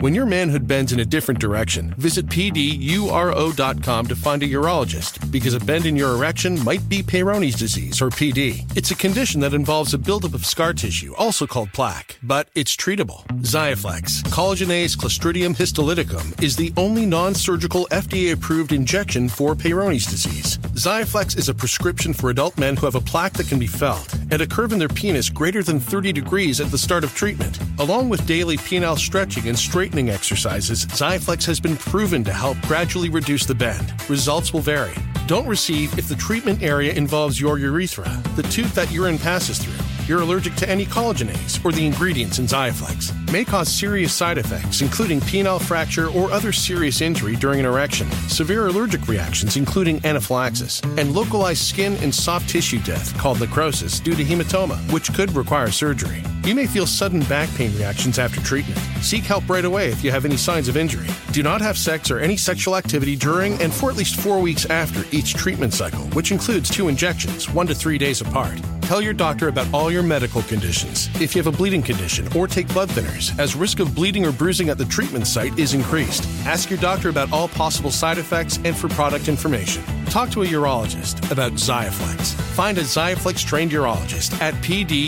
[0.00, 5.52] When your manhood bends in a different direction, visit pduro.com to find a urologist because
[5.52, 8.64] a bend in your erection might be Peyronie's disease or PD.
[8.74, 12.74] It's a condition that involves a buildup of scar tissue, also called plaque, but it's
[12.74, 13.26] treatable.
[13.42, 20.56] Xiaflex, collagenase Clostridium histolyticum, is the only non-surgical FDA-approved injection for Peyronie's disease.
[20.80, 24.19] Xiaflex is a prescription for adult men who have a plaque that can be felt
[24.30, 27.58] and a curve in their penis greater than 30 degrees at the start of treatment.
[27.78, 33.08] Along with daily penile stretching and straightening exercises, Xiaflex has been proven to help gradually
[33.08, 33.92] reduce the bend.
[34.08, 34.94] Results will vary.
[35.26, 39.84] Don't receive if the treatment area involves your urethra, the tube that urine passes through,
[40.10, 43.30] you're allergic to any collagenase, or the ingredients in Xiaflex.
[43.30, 48.10] May cause serious side effects, including penile fracture or other serious injury during an erection,
[48.28, 54.16] severe allergic reactions, including anaphylaxis, and localized skin and soft tissue death called necrosis due
[54.16, 56.24] to hematoma, which could require surgery.
[56.42, 58.80] You may feel sudden back pain reactions after treatment.
[59.00, 61.08] Seek help right away if you have any signs of injury.
[61.32, 64.66] Do not have sex or any sexual activity during and for at least four weeks
[64.66, 68.60] after each treatment cycle, which includes two injections, one to three days apart.
[68.82, 71.08] Tell your doctor about all your medical conditions.
[71.20, 74.32] If you have a bleeding condition or take blood thinners, as risk of bleeding or
[74.32, 76.24] bruising at the treatment site is increased.
[76.44, 79.84] Ask your doctor about all possible side effects and for product information.
[80.06, 82.32] Talk to a urologist about Xiaflex.
[82.56, 85.02] Find a Xiaflex trained urologist at pduro.com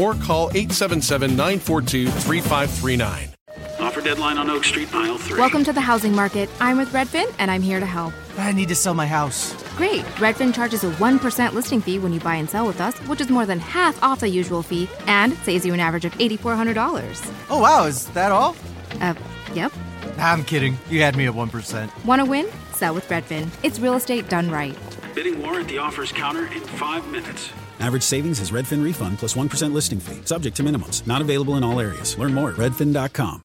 [0.00, 3.34] or call 877 942 3539.
[3.80, 5.38] Offer deadline on Oak Street, mile three.
[5.38, 6.50] Welcome to the housing market.
[6.60, 8.12] I'm with Redfin, and I'm here to help.
[8.36, 9.54] I need to sell my house.
[9.76, 10.02] Great.
[10.16, 13.30] Redfin charges a 1% listing fee when you buy and sell with us, which is
[13.30, 17.32] more than half off the usual fee and saves you an average of $8,400.
[17.50, 18.56] Oh, wow, is that all?
[19.00, 19.14] Uh,
[19.54, 19.72] yep.
[20.18, 20.76] I'm kidding.
[20.90, 22.04] You had me at 1%.
[22.04, 22.48] Want to win?
[22.72, 23.48] Sell with Redfin.
[23.62, 24.76] It's real estate done right.
[25.14, 27.50] Bidding war at the offers counter in five minutes.
[27.80, 31.06] Average savings is Redfin refund plus 1 listing fee, subject to minimums.
[31.06, 32.16] Not available in all areas.
[32.18, 33.42] Learn more at redfin.com.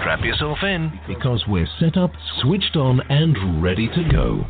[0.00, 2.10] Strap yourself in because we're set up,
[2.42, 4.46] switched on, and ready to go.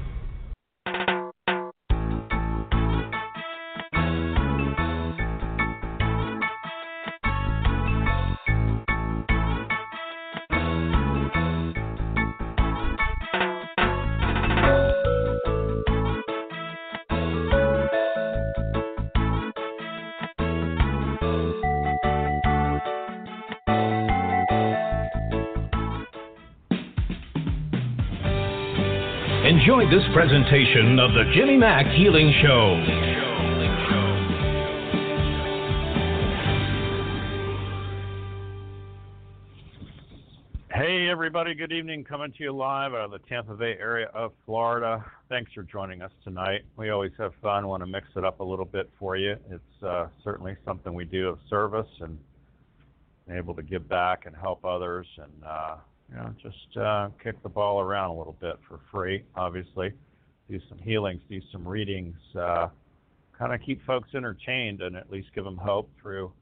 [29.67, 32.85] Enjoy this presentation of the Jimmy Mack Healing Show.
[40.71, 41.57] Hey, everybody.
[41.57, 42.05] Good evening.
[42.05, 45.05] Coming to you live out of the Tampa Bay area of Florida.
[45.29, 46.61] Thanks for joining us tonight.
[46.77, 47.67] We always have fun.
[47.67, 49.35] Want to mix it up a little bit for you.
[49.51, 52.17] It's uh, certainly something we do of service and
[53.29, 55.77] able to give back and help others and uh,
[56.09, 59.25] you know just uh, kick the ball around a little bit for free.
[59.35, 59.93] Obviously,
[60.49, 62.69] do some healings, do some readings, uh,
[63.39, 66.33] kind of keep folks entertained and at least give them hope through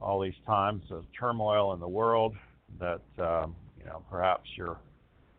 [0.00, 2.34] all these times of turmoil in the world
[2.78, 4.78] that um, you know perhaps your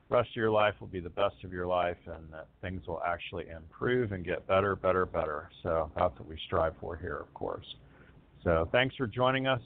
[0.10, 3.02] rest of your life will be the best of your life and that things will
[3.06, 5.50] actually improve and get better, better, better.
[5.62, 7.66] So that's what we strive for here, of course.
[8.44, 9.62] So thanks for joining us.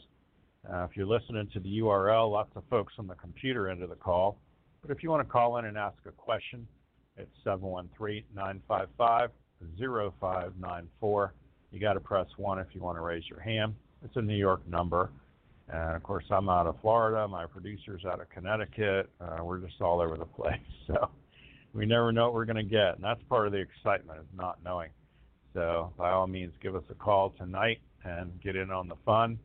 [0.71, 3.89] Uh, if you're listening to the URL, lots of folks on the computer end of
[3.89, 4.38] the call.
[4.81, 6.68] But if you want to call in and ask a question,
[7.18, 9.30] it's 713 955
[9.77, 11.33] 0594.
[11.71, 13.75] You got to press 1 if you want to raise your hand.
[14.04, 15.10] It's a New York number.
[15.69, 17.27] And of course, I'm out of Florida.
[17.27, 19.10] My producer's out of Connecticut.
[19.19, 20.60] Uh, we're just all over the place.
[20.86, 21.10] So
[21.74, 22.95] we never know what we're going to get.
[22.95, 24.89] And that's part of the excitement of not knowing.
[25.54, 29.39] So by all means, give us a call tonight and get in on the fun.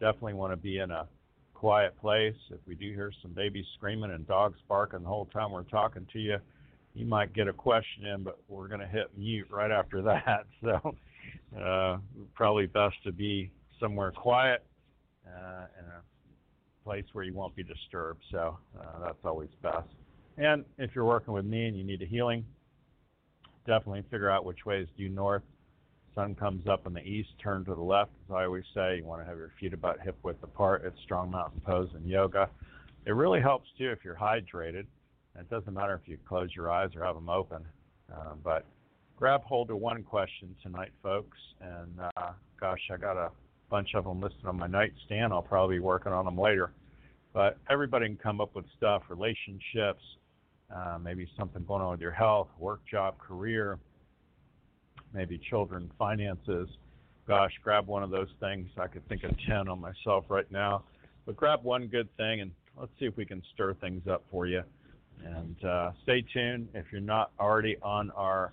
[0.00, 1.06] Definitely want to be in a
[1.54, 2.34] quiet place.
[2.50, 6.06] If we do hear some babies screaming and dogs barking the whole time we're talking
[6.12, 6.36] to you,
[6.94, 10.46] you might get a question in, but we're going to hit mute right after that.
[10.62, 10.94] So
[11.60, 11.98] uh,
[12.34, 13.50] probably best to be
[13.80, 14.64] somewhere quiet
[15.26, 16.02] uh, in a
[16.84, 18.22] place where you won't be disturbed.
[18.30, 19.88] So uh, that's always best.
[20.38, 22.44] And if you're working with me and you need a healing,
[23.66, 25.42] definitely figure out which way is due north.
[26.16, 28.10] Sun comes up in the east, turn to the left.
[28.26, 30.82] As I always say, you want to have your feet about hip width apart.
[30.86, 32.48] It's strong mountain pose in yoga.
[33.04, 34.86] It really helps too if you're hydrated.
[35.38, 37.62] It doesn't matter if you close your eyes or have them open.
[38.10, 38.64] Uh, but
[39.18, 41.36] grab hold of one question tonight, folks.
[41.60, 43.30] And uh, gosh, I got a
[43.68, 45.34] bunch of them listed on my nightstand.
[45.34, 46.72] I'll probably be working on them later.
[47.34, 50.02] But everybody can come up with stuff relationships,
[50.74, 53.78] uh, maybe something going on with your health, work, job, career,
[55.12, 56.68] maybe children, finances.
[57.26, 58.68] Gosh, grab one of those things.
[58.78, 60.84] I could think of 10 on myself right now.
[61.24, 64.46] But grab one good thing and let's see if we can stir things up for
[64.46, 64.62] you.
[65.24, 66.68] And uh, stay tuned.
[66.74, 68.52] If you're not already on our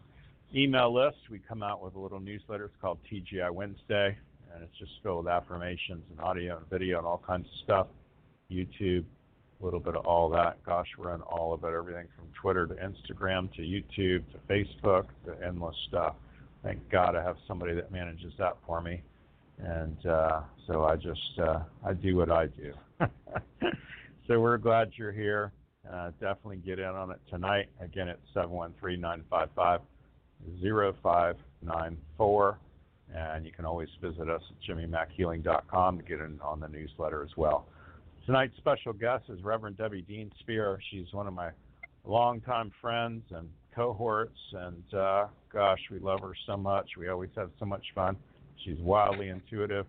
[0.56, 2.66] email list, we come out with a little newsletter.
[2.66, 4.18] It's called TGI Wednesday,
[4.54, 7.88] and it's just filled with affirmations and audio and video and all kinds of stuff.
[8.52, 9.04] YouTube,
[9.62, 10.64] a little bit of all that.
[10.66, 15.06] Gosh, we're on all of it, everything from Twitter to Instagram to YouTube to Facebook
[15.26, 16.16] to endless stuff.
[16.64, 19.04] Thank God I have somebody that manages that for me,
[19.60, 22.74] and uh, so I just uh, I do what I do.
[24.28, 25.52] so we're glad you're here.
[25.92, 27.68] Uh, definitely get in on it tonight.
[27.82, 29.82] Again, it's 713 955
[31.02, 32.60] 0594.
[33.16, 37.30] And you can always visit us at jimmymackhealing.com to get in on the newsletter as
[37.38, 37.68] well.
[38.26, 40.80] Tonight's special guest is Reverend Debbie Dean Spear.
[40.90, 41.50] She's one of my
[42.06, 46.90] longtime friends and cohorts, and uh, gosh, we love her so much.
[46.98, 48.18] We always have so much fun.
[48.64, 49.86] She's wildly intuitive.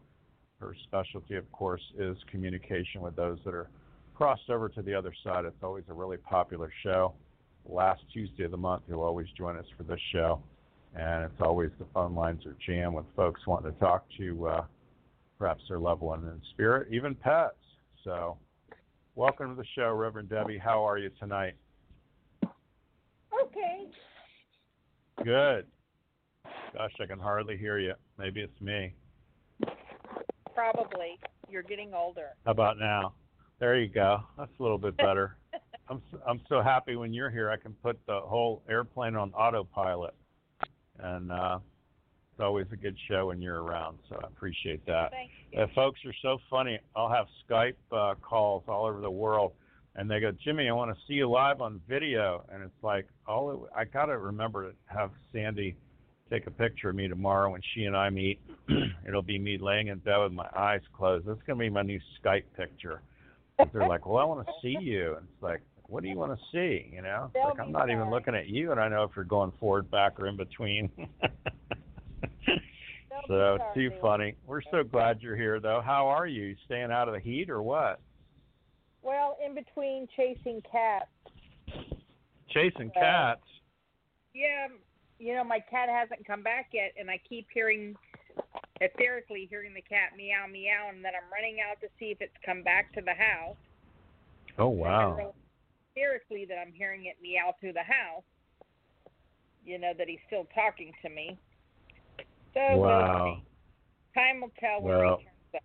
[0.60, 3.68] Her specialty, of course, is communication with those that are
[4.14, 5.44] crossed over to the other side.
[5.44, 7.14] It's always a really popular show.
[7.66, 10.40] Last Tuesday of the month, you'll always join us for this show.
[10.94, 14.64] And it's always the phone lines are jammed with folks wanting to talk to uh,
[15.38, 17.56] perhaps their loved one in spirit, even pets.
[18.04, 18.36] So,
[19.16, 20.58] welcome to the show, Reverend Debbie.
[20.58, 21.54] How are you tonight?
[23.54, 23.86] Okay.
[25.22, 25.66] Good.
[26.74, 27.94] Gosh, I can hardly hear you.
[28.18, 28.94] Maybe it's me.
[30.54, 31.18] Probably.
[31.48, 32.30] You're getting older.
[32.44, 33.14] How about now?
[33.60, 34.18] There you go.
[34.36, 35.36] That's a little bit better.
[35.88, 37.50] I'm so, I'm so happy when you're here.
[37.50, 40.14] I can put the whole airplane on autopilot,
[40.98, 41.58] and uh,
[42.32, 43.98] it's always a good show when you're around.
[44.08, 45.10] So I appreciate that.
[45.10, 45.60] Thank you.
[45.60, 46.78] Uh, folks are so funny.
[46.96, 49.52] I'll have Skype uh, calls all over the world,
[49.96, 53.06] and they go, Jimmy, I want to see you live on video, and it's like
[53.26, 55.76] all it, I gotta remember to have Sandy
[56.30, 58.40] take a picture of me tomorrow when she and I meet.
[59.06, 61.26] It'll be me laying in bed with my eyes closed.
[61.26, 63.02] That's gonna be my new Skype picture.
[63.72, 66.36] They're like, well, I want to see you, and it's like, what do you want
[66.36, 66.90] to see?
[66.92, 69.52] You know, like I'm not even looking at you, and I know if you're going
[69.60, 70.90] forward, back, or in between.
[73.28, 74.34] so it's too funny.
[74.46, 75.80] We're so glad you're here, though.
[75.84, 76.26] How are?
[76.26, 78.00] You Staying out of the heat, or what?
[79.04, 81.10] Well, in between chasing cats.
[82.48, 83.46] Chasing Uh, cats.
[84.32, 84.68] Yeah,
[85.18, 87.94] you know, my cat hasn't come back yet, and I keep hearing,
[88.80, 92.36] etherically hearing the cat meow, meow, and then I'm running out to see if it's
[92.44, 93.56] come back to the house.
[94.58, 95.34] Oh wow.
[95.96, 98.24] Etherically, that I'm hearing it meow through the house.
[99.64, 101.38] You know that he's still talking to me.
[102.54, 103.36] So we'll Wow.
[103.36, 103.44] see.
[104.14, 105.62] Time will tell when Well, he turns up.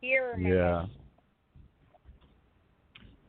[0.00, 0.86] Here Yeah.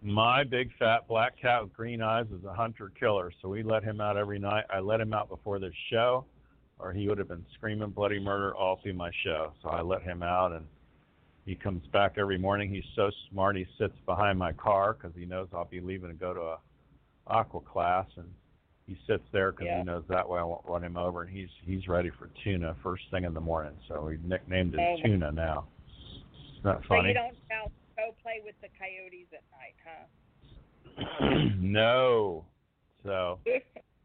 [0.08, 3.84] My big fat black cat with green eyes is a hunter killer, so we let
[3.84, 4.64] him out every night.
[4.70, 6.24] I let him out before the show,
[6.80, 9.52] or he would have been screaming bloody murder all through my show.
[9.62, 10.66] So I let him out, and
[11.46, 12.74] he comes back every morning.
[12.74, 13.58] He's so smart.
[13.58, 16.58] He sits behind my car because he knows I'll be leaving to go to a
[17.28, 18.34] aqua class, and
[18.86, 19.80] he sits there because Yeah.
[19.80, 21.24] he knows that way I won't run him over.
[21.24, 23.74] And he's he's ready for tuna first thing in the morning.
[23.90, 25.02] So we nicknamed him Oh.
[25.04, 25.68] Tuna now.
[26.54, 27.10] Isn't that So funny?
[27.10, 31.50] you don't now go play with the coyotes at night, huh?
[31.60, 32.46] no.
[33.04, 33.40] So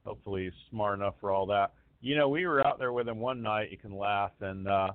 [0.05, 1.73] hopefully he's smart enough for all that.
[2.01, 3.71] You know, we were out there with him one night.
[3.71, 4.91] You can laugh, and uh,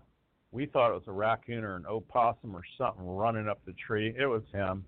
[0.52, 4.14] We thought it was a raccoon or an opossum or something running up the tree.
[4.18, 4.84] It was him.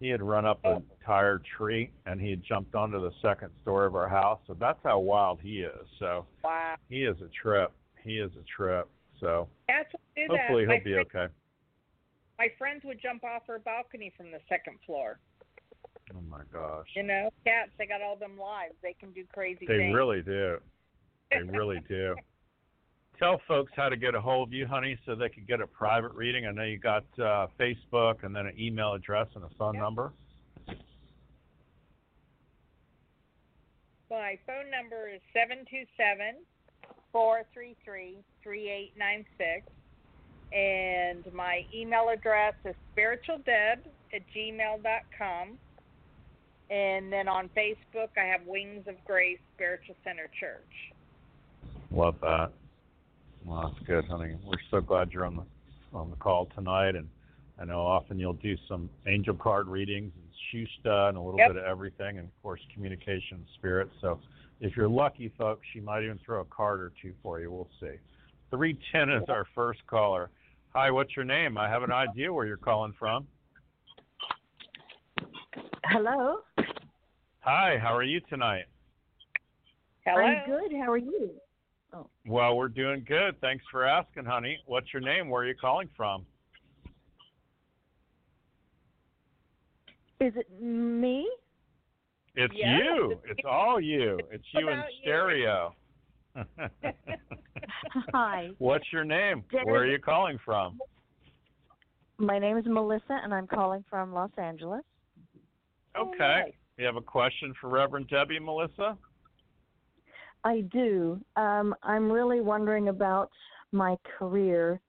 [0.00, 3.86] He had run up an entire tree and he had jumped onto the second story
[3.86, 4.40] of our house.
[4.46, 5.86] So that's how wild he is.
[5.98, 6.74] So Wow.
[6.90, 7.72] he is a trip.
[8.02, 8.88] He is a trip.
[9.20, 9.88] So That's
[10.28, 10.72] hopefully that.
[10.72, 11.34] he'll my be friend- okay.
[12.38, 15.18] My friends would jump off her balcony from the second floor.
[16.14, 16.86] Oh my gosh.
[16.94, 18.74] You know, cats, they got all them lives.
[18.82, 19.68] They can do crazy things.
[19.68, 19.94] They things.
[19.94, 20.58] really do.
[21.30, 22.14] They really do.
[23.18, 25.66] Tell folks how to get a hold of you, honey, so they can get a
[25.66, 26.46] private reading.
[26.46, 30.12] I know you got uh, Facebook and then an email address and a phone number.
[34.10, 36.42] My phone number is seven two seven
[37.12, 39.66] four three three three eight nine six,
[40.52, 43.78] and my email address is spiritualdeb
[44.12, 45.58] at gmail dot com.
[46.70, 50.94] And then on Facebook, I have Wings of Grace Spiritual Center Church.
[51.90, 52.52] Love that.
[53.44, 54.34] Well, that's good, honey.
[54.44, 55.44] We're so glad you're on the
[55.96, 57.08] on the call tonight, and
[57.60, 61.52] I know often you'll do some angel card readings and shusta and a little Yep.
[61.52, 63.90] bit of everything, and of course communication and spirit.
[64.00, 64.18] So
[64.60, 67.52] if you're lucky, folks, she might even throw a card or two for you.
[67.52, 67.96] We'll see.
[68.50, 70.30] Three ten is our first caller.
[70.74, 71.56] Hi, what's your name?
[71.56, 73.26] I have an idea where you're calling from.
[75.84, 76.38] Hello.
[77.40, 78.64] Hi, how are you tonight?
[80.06, 80.72] I'm good.
[80.72, 81.30] How are you?
[81.92, 82.06] Oh.
[82.26, 83.40] Well, we're doing good.
[83.40, 84.58] Thanks for asking, honey.
[84.66, 85.28] What's your name?
[85.28, 86.26] Where are you calling from?
[90.20, 91.28] Is it me?
[92.34, 92.82] It's Yes.
[92.82, 93.20] you.
[93.28, 94.18] It's all you.
[94.30, 95.00] It's you in about you.
[95.02, 95.74] stereo.
[98.12, 98.50] Hi.
[98.58, 99.44] What's your name?
[99.64, 100.78] Where are you calling from?
[102.18, 104.82] My name is Melissa, and I'm calling from Los Angeles.
[105.98, 106.54] Okay.
[106.78, 108.96] You have a question for Reverend Debbie, Melissa?
[110.44, 111.20] I do.
[111.36, 113.30] Um, I'm really wondering about
[113.72, 114.80] my career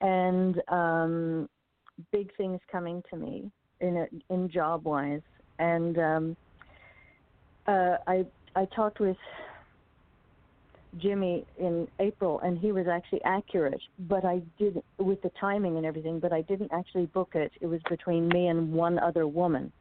[0.00, 1.48] and um,
[2.10, 5.22] big things coming to me in a, in job wise.
[5.58, 6.36] And um,
[7.66, 9.16] uh, I I talked with
[10.98, 13.80] Jimmy in April, and he was actually accurate.
[14.00, 16.20] But I did with the timing and everything.
[16.20, 17.52] But I didn't actually book it.
[17.60, 19.72] It was between me and one other woman.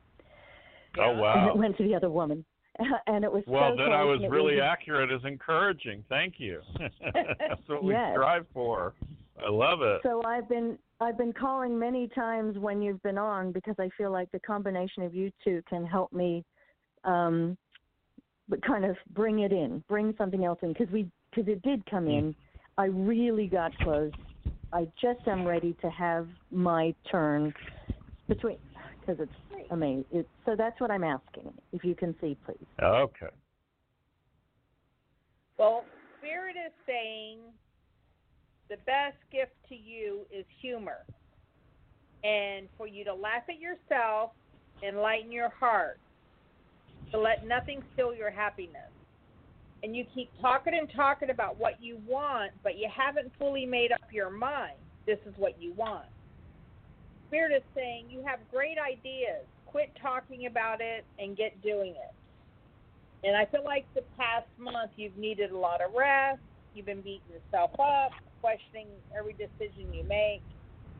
[0.97, 1.11] Oh wow!
[1.11, 1.49] And wow.
[1.49, 2.45] it went to the other woman.
[3.07, 6.03] and it was Well, so then I was really was- accurate Is encouraging.
[6.09, 6.61] Thank you.
[7.13, 8.93] That's what we strive for.
[9.45, 10.01] I love it.
[10.03, 14.11] So I've been I've been calling many times when you've been on because I feel
[14.11, 16.45] like the combination of you two can help me,
[17.03, 17.57] um,
[18.51, 21.83] but kind of bring it in, bring something else in because we because it did
[21.89, 22.19] come mm.
[22.19, 22.35] in.
[22.77, 24.11] I really got close.
[24.73, 27.53] I just am ready to have my turn
[28.27, 28.57] between
[28.99, 30.05] because it's amazing.
[30.11, 31.51] It, so that's what I'm asking.
[31.71, 32.57] If you can see, please.
[32.81, 33.27] Okay.
[35.57, 35.85] Well,
[36.19, 37.39] Spirit is saying
[38.69, 41.05] the best gift to you is humor.
[42.23, 44.31] And for you to laugh at yourself
[44.83, 45.99] and lighten your heart,
[47.11, 48.89] to let nothing steal your happiness.
[49.83, 53.91] And you keep talking and talking about what you want, but you haven't fully made
[53.91, 54.77] up your mind.
[55.07, 56.05] This is what you want.
[57.27, 59.43] Spirit is saying you have great ideas.
[59.65, 62.13] Quit talking about it and get doing it.
[63.23, 66.41] And I feel like the past month you've needed a lot of rest.
[66.73, 68.87] You've been beating yourself up, questioning
[69.17, 70.41] every decision you make.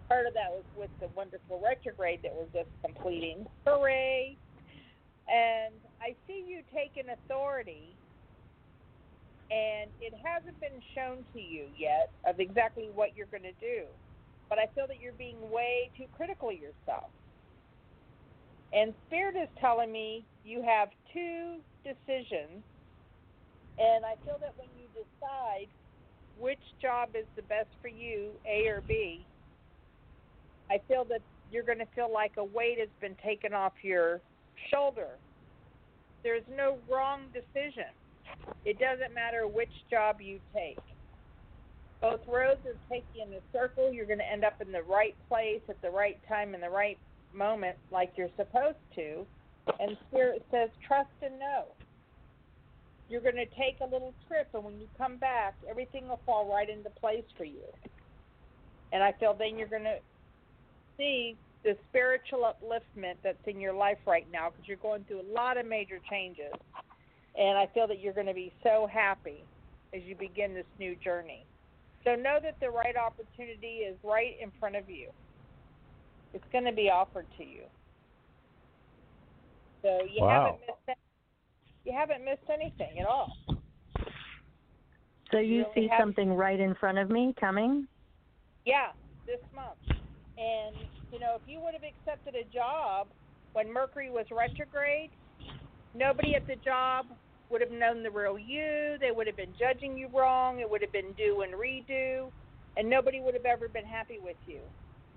[0.08, 3.46] Part of that was with the wonderful retrograde that we're just completing.
[3.66, 4.38] Hooray!
[5.28, 7.98] And I see you taking authority,
[9.52, 13.86] and it hasn't been shown to you yet of exactly what you're going to do.
[14.50, 17.12] But I feel that you're being way too critical of yourself.
[18.74, 22.64] And Spirit is telling me you have two decisions,
[23.78, 25.68] and I feel that when you decide
[26.36, 29.28] which job is the best for you, A or B,
[30.72, 34.22] I feel that you're going to feel like a weight has been taken off your
[34.74, 35.20] shoulder.
[36.24, 37.90] There's no wrong decision.
[38.66, 40.78] It doesn't matter which job you take.
[42.02, 43.92] Both roads are taking in a circle.
[43.94, 46.70] You're going to end up in the right place at the right time in the
[46.70, 46.98] right
[47.34, 49.26] moment, like you're supposed to.
[49.80, 51.66] And Spirit says, trust and know.
[53.10, 56.52] You're going to take a little trip, and when you come back, everything will fall
[56.52, 57.66] right into place for you.
[58.94, 60.00] And I feel then you're going to
[60.98, 65.30] see the spiritual upliftment that's in your life right now because you're going through a
[65.34, 66.54] lot of major changes.
[67.38, 69.44] And I feel that you're going to be so happy
[69.94, 71.46] as you begin this new journey.
[72.04, 75.10] So know that the right opportunity is right in front of you.
[76.34, 77.64] It's going to be offered to you.
[79.84, 80.46] So you Wow.
[80.46, 80.98] haven't missed any-
[81.86, 83.36] you haven't missed anything at all.
[85.32, 87.88] So you really see have- something right in front of me coming?
[88.66, 88.92] Yeah,
[89.26, 89.80] this month.
[90.38, 90.76] And
[91.12, 93.08] you know, if you would have accepted a job
[93.54, 95.12] when Mercury was retrograde,
[95.94, 97.08] nobody at the job
[97.50, 98.98] would have known the real you.
[99.00, 100.60] They would have been judging you wrong.
[100.60, 102.32] It would have been do and redo,
[102.78, 104.62] and nobody would have ever been happy with you.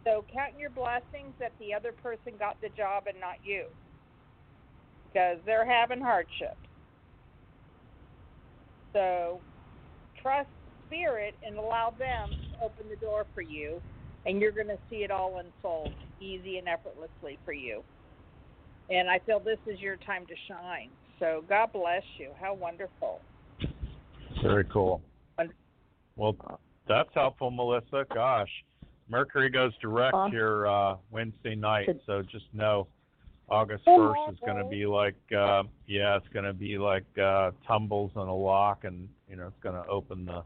[0.07, 3.67] So count your blessings that the other person got the job and not you,
[5.13, 6.59] because they're having hardship.
[8.97, 9.43] So
[10.21, 10.51] trust
[10.87, 13.81] spirit and allow them to open the door for you,
[14.27, 17.83] and you're going to see it all unfold easy and effortlessly for you.
[18.91, 20.91] And I feel this is your time to shine.
[21.19, 22.31] So God bless you.
[22.41, 23.21] How wonderful.
[24.43, 25.01] Very cool.
[26.17, 26.37] Well,
[26.87, 28.05] that's helpful, Melissa.
[28.13, 28.51] Gosh,
[29.09, 32.87] Mercury goes direct Uh, here uh, Wednesday night, so just know
[33.49, 37.05] August Oh, first is going to be like, uh, yeah, it's going to be like
[37.19, 40.43] uh, tumbles on a lock, and you know, it's going to open the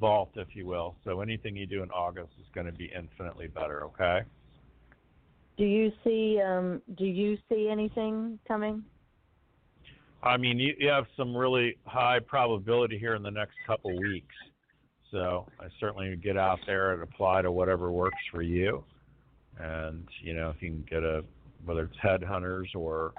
[0.00, 0.96] vault, if you will.
[1.04, 3.84] So anything you do in August is going to be infinitely better.
[3.84, 4.20] Okay.
[5.58, 8.84] Do you see um do you see anything coming?
[10.22, 14.34] I mean, you, you have some really high probability here in the next couple weeks.
[15.10, 18.84] So I certainly get out there and apply to whatever works for you.
[19.58, 21.24] And, you know, if you can get a,
[21.64, 23.12] whether it's headhunters or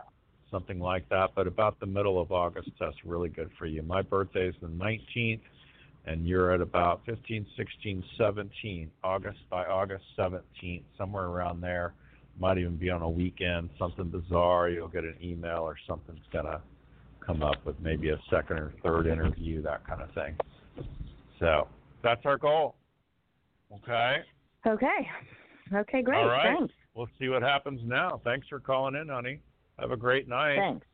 [0.50, 3.84] something like that, but about the middle of August, that's really good for you.
[3.84, 5.42] My birthday is the 19th,
[6.06, 11.94] and you're at about 15, 16, 17, August by August 17th, somewhere around there.
[12.40, 14.70] Might even be on a weekend, something bizarre.
[14.70, 16.62] You'll get an email or something's going to
[17.26, 20.36] come up with maybe a second or third interview, that kind of thing.
[21.40, 21.68] So
[22.04, 22.76] that's our goal.
[23.74, 24.18] Okay.
[24.66, 25.10] Okay.
[25.74, 26.18] Okay, great.
[26.18, 26.58] All right.
[26.58, 26.74] Thanks.
[26.96, 28.20] We'll see what happens now.
[28.24, 29.40] Thanks for calling in, honey.
[29.80, 30.58] Have a great night.
[30.58, 30.86] Thanks.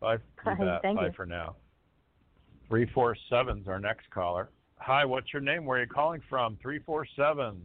[0.00, 0.16] Bye.
[0.44, 0.78] Bye.
[0.82, 1.12] Thank Bye you.
[1.14, 1.56] for now.
[2.70, 4.48] Three four seven's our next caller.
[4.76, 5.66] Hi, what's your name?
[5.66, 6.56] Where are you calling from?
[6.62, 7.60] Three four seven.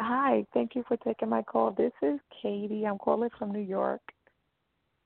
[0.00, 1.72] Hi, thank you for taking my call.
[1.72, 2.86] This is Katie.
[2.86, 4.00] I'm calling from New York.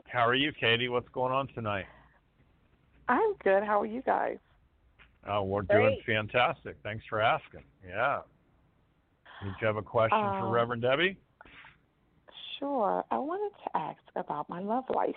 [0.06, 0.88] How are you, Katie?
[0.88, 1.86] What's going on tonight?
[3.08, 3.64] I'm good.
[3.64, 4.38] How are you guys?
[5.28, 6.76] Oh, we're doing fantastic.
[6.84, 7.64] Thanks for asking.
[7.84, 8.20] Yeah.
[9.42, 11.18] Did you have a question for Um, Reverend Debbie?
[12.60, 13.04] Sure.
[13.10, 15.16] I wanted to ask about my love life.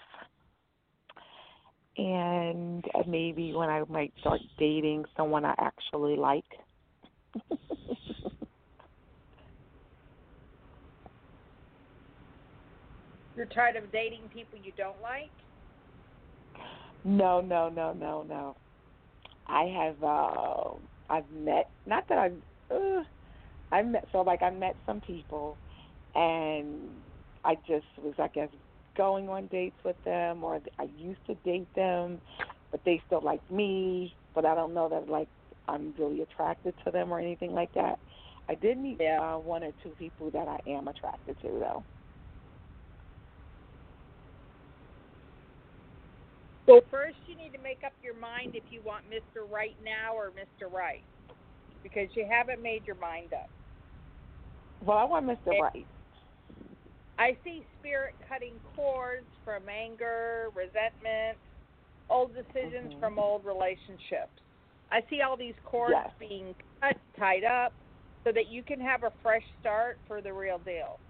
[1.97, 6.45] And uh, maybe when I might start dating someone I actually like.
[13.35, 15.31] You're tired of dating people you don't like?
[17.05, 18.55] No, no, no, no, no.
[19.47, 20.75] I have uh
[21.09, 23.03] I've met not that I've uh,
[23.71, 25.57] I've met so like I met some people
[26.15, 26.89] and
[27.43, 28.49] I just was I guess
[28.99, 32.19] going on dates with them or I used to date them
[32.69, 35.29] but they still like me but I don't know that like
[35.69, 37.99] I'm really attracted to them or anything like that.
[38.49, 41.85] I did meet uh, one or two people that I am attracted to though.
[46.67, 49.49] Well, first you need to make up your mind if you want Mr.
[49.49, 50.69] Right now or Mr.
[50.71, 51.05] Right,
[51.83, 53.49] because you haven't made your mind up.
[54.83, 55.47] Well, I want Mr.
[55.47, 55.59] Okay.
[55.61, 55.87] Right.
[57.19, 61.37] I see spirit cutting cords from anger, resentment,
[62.09, 62.99] old decisions Mhm.
[62.99, 64.41] from old relationships.
[64.89, 66.15] I see all these cords Yes.
[66.17, 67.75] being cut, tied up,
[68.23, 71.01] so that you can have a fresh start for the real deal.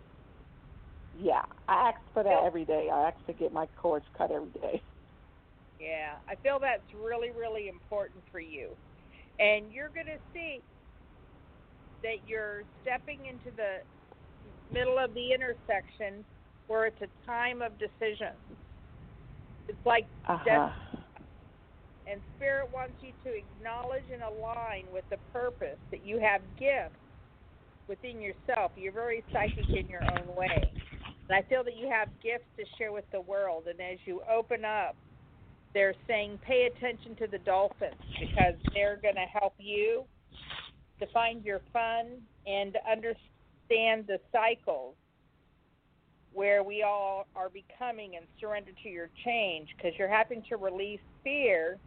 [1.14, 2.90] Yeah, I ask for that every day.
[2.90, 4.84] I ask to get my cords cut every day.
[5.80, 8.78] Yeah, I feel that's really, really important for you.
[9.40, 10.64] And you're going to see
[12.04, 13.78] that you're stepping into the
[14.72, 16.24] middle of the intersection
[16.68, 18.34] where it's a time of decision.
[19.68, 20.44] It's like Uh-huh.
[20.46, 20.76] des-
[22.12, 26.98] and Spirit wants you to acknowledge and align with the purpose that you have gifts
[27.88, 28.72] within yourself.
[28.76, 30.72] You're very psychic in your own way.
[31.28, 33.68] And I feel that you have gifts to share with the world.
[33.68, 34.96] And as you open up,
[35.74, 40.04] they're saying pay attention to the dolphins because they're going to help you
[41.00, 43.18] to find your fun and to understand
[43.70, 44.96] the cycles
[46.32, 51.00] where we all are becoming and surrender to your change because you're having to release
[51.24, 51.80] fear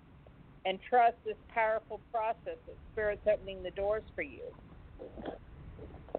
[0.65, 4.45] and trust this powerful process that spirit's opening the doors for you.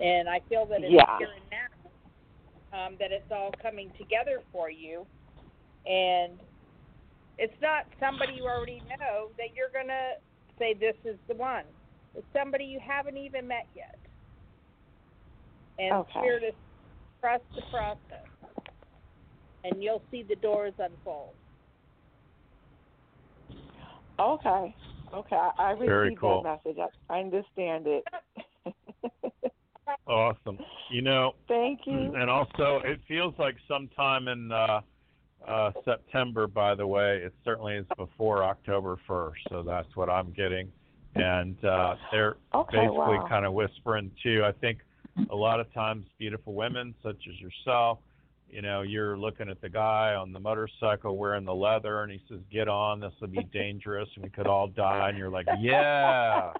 [0.01, 1.17] And I feel that it's Yeah.
[1.17, 5.07] here and now um, that it's all coming together for you.
[5.85, 6.39] And
[7.37, 10.13] it's not somebody you already know that you're going to
[10.57, 11.65] say this is the one.
[12.15, 14.02] It's somebody you haven't even met yet.
[15.79, 16.19] And Okay.
[16.19, 16.53] spirit is
[17.21, 18.27] trust the process.
[19.63, 21.35] And you'll see the doors unfold.
[24.19, 24.75] Okay.
[25.13, 25.35] Okay.
[25.35, 26.43] I, I received Very cool.
[26.43, 26.79] that message.
[27.09, 28.03] I, I understand it.
[30.07, 30.57] Awesome.
[30.91, 31.93] You know, Thank you.
[32.15, 34.81] and also it feels like sometime in uh,
[35.47, 36.47] uh, September.
[36.47, 40.71] By the way, it certainly is before October first, so that's what I'm getting.
[41.15, 43.25] And uh, they're Okay, basically wow.
[43.29, 44.43] kind of whispering too.
[44.45, 44.79] I think
[45.29, 47.99] a lot of times, beautiful women such as yourself,
[48.49, 52.21] you know, you're looking at the guy on the motorcycle wearing the leather, and he
[52.29, 55.47] says, "Get on, this will be dangerous, and we could all die." And you're like,
[55.59, 56.51] "Yeah,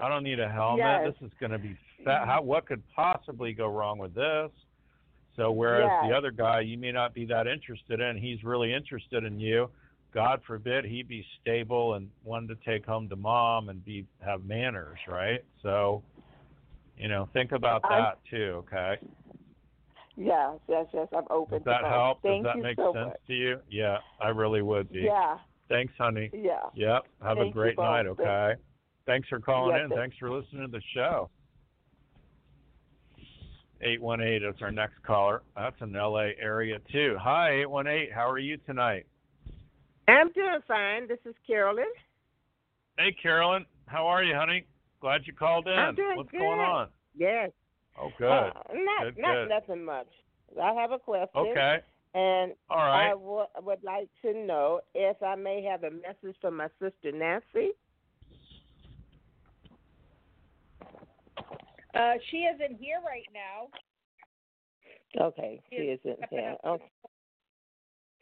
[0.00, 0.78] I don't need a helmet.
[0.78, 1.14] Yes.
[1.20, 2.30] This is going to be fa- mm-hmm.
[2.30, 4.50] how what could possibly go wrong with this?"
[5.36, 9.22] So whereas the other guy you may not be that interested in, he's really interested
[9.22, 9.70] in you.
[10.12, 14.44] God forbid he be stable and wanted to take home to mom and be have
[14.44, 15.44] manners, right?
[15.62, 16.02] So,
[16.98, 18.96] you know, think about I- that too, okay?
[20.16, 21.06] Yes, yes, yes.
[21.16, 21.92] I'm open Does that to both.
[21.92, 22.22] help?
[22.22, 23.16] Thank Does that you make so sense much.
[23.28, 23.60] to you?
[23.70, 25.02] Yeah, I really would be.
[25.02, 26.28] Yeah, Thanks, honey.
[26.32, 26.58] yeah.
[26.74, 27.02] Yep.
[27.22, 28.54] Have Thank a great night, okay?
[29.06, 29.88] Thanks for calling Yes, in.
[29.90, 31.30] thank- Thanks for listening to the show.
[33.80, 35.42] 818 is our next caller.
[35.54, 37.16] That's an LA area too.
[37.20, 38.10] Hi, 818.
[38.12, 39.06] How are you tonight?
[40.08, 41.06] I'm doing fine.
[41.06, 41.84] This is Carolyn.
[42.98, 43.66] Hey, Carolyn.
[43.86, 44.64] How are you, honey?
[45.00, 45.74] Glad you called in.
[45.78, 46.40] I'm doing What's good.
[46.40, 46.88] going on?
[47.14, 47.50] Yes.
[48.00, 48.28] Oh, good.
[48.30, 49.48] Uh, not Good, not good.
[49.48, 50.08] nothing much.
[50.60, 51.28] I have a question.
[51.36, 51.78] Okay.
[52.14, 53.08] And All right.
[53.08, 57.12] I w- would like to know if I may have a message from my sister
[57.12, 57.72] Nancy.
[61.94, 63.68] Uh, she isn't here right now.
[65.20, 66.54] Okay, she isn't here.
[66.64, 66.84] Okay.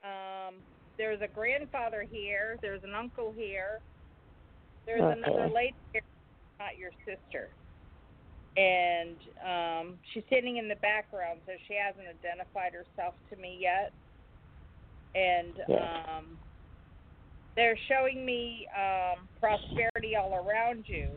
[0.02, 0.54] Um,
[0.96, 2.58] there's a grandfather here.
[2.62, 3.80] There's an uncle here.
[4.86, 5.20] There's Okay.
[5.20, 6.02] another lady here,
[6.58, 7.50] not your sister.
[8.56, 13.92] And um, she's sitting in the background, so she hasn't identified herself to me yet.
[15.14, 16.04] And Yeah.
[16.18, 16.38] um,
[17.54, 21.08] they're showing me um, prosperity all around you.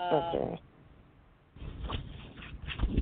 [0.00, 0.62] Um, Okay.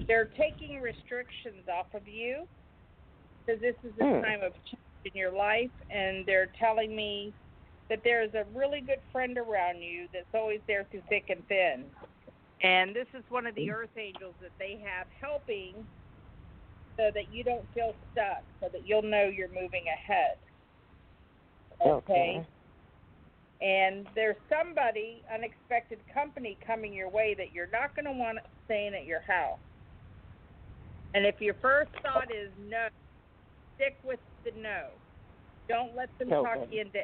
[0.07, 2.47] they're taking restrictions off of you
[3.47, 4.23] because this is a Hmm.
[4.23, 7.33] time of change in your life, and they're telling me
[7.91, 11.85] that there's a really good friend around you that's always there through thick and thin.
[12.63, 13.75] And this is one of the mm.
[13.75, 15.75] earth angels that they have helping
[16.97, 20.37] so that you don't feel stuck, so that you'll know you're moving ahead.
[21.85, 22.47] Okay.
[23.61, 28.95] And there's somebody, unexpected company coming your way that you're not going to want staying
[28.95, 29.59] at your house.
[31.15, 32.87] And if your first thought is no,
[33.77, 34.87] stick with the no.
[35.69, 37.01] Don't let them talk you into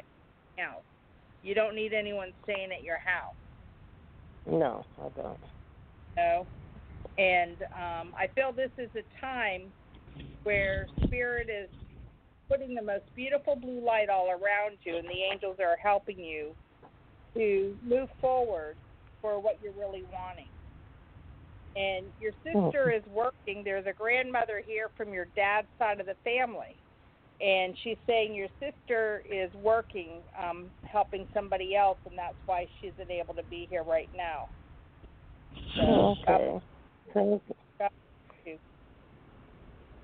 [0.59, 0.83] else.
[1.43, 3.35] You don't need anyone staying at your house.
[4.45, 5.39] No, I don't.
[6.17, 6.47] No.
[7.17, 9.71] And um, I feel this is a time
[10.43, 11.69] where Spirit is
[12.49, 16.51] putting the most beautiful blue light all around you, and the angels are helping you
[17.33, 18.75] to move forward
[19.21, 20.47] for what you're really wanting.
[21.75, 23.63] And your sister is working.
[23.63, 26.75] There's a grandmother here from your dad's side of the family.
[27.39, 32.87] And she's saying your sister is working, um, helping somebody else, and that's why she
[32.87, 34.49] isn't able to be here right now.
[35.75, 36.59] So, Okay.
[37.13, 37.55] Thank you.
[37.79, 37.89] God.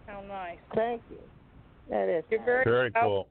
[0.07, 0.59] How nice.
[0.75, 1.19] Thank you.
[1.89, 3.29] That is You're very, Very cool.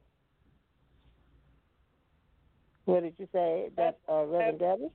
[2.85, 3.69] What did you say?
[3.77, 4.89] That uh, Reverend Debbie?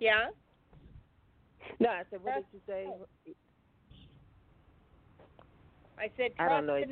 [0.00, 0.26] Yeah.
[1.78, 2.86] No, I said, what did you say?
[5.98, 6.82] I said I don't know,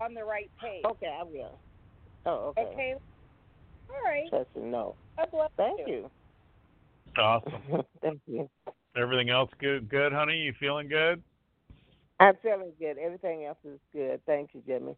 [0.00, 0.84] it and just know speaks- on the right page.
[0.84, 1.58] Okay, I will.
[2.26, 2.62] Oh, okay.
[2.72, 2.94] Okay.
[3.88, 4.28] All right.
[4.30, 4.96] Trust and know.
[5.16, 5.94] God bless Thank you.
[5.94, 6.10] you.
[7.18, 7.62] Awesome.
[8.02, 8.48] Thank you.
[8.96, 9.88] Everything else good?
[9.88, 10.38] Good, honey.
[10.38, 11.22] You feeling good?
[12.18, 12.98] I'm feeling good.
[12.98, 14.20] Everything else is good.
[14.26, 14.96] Thank you, Jimmy.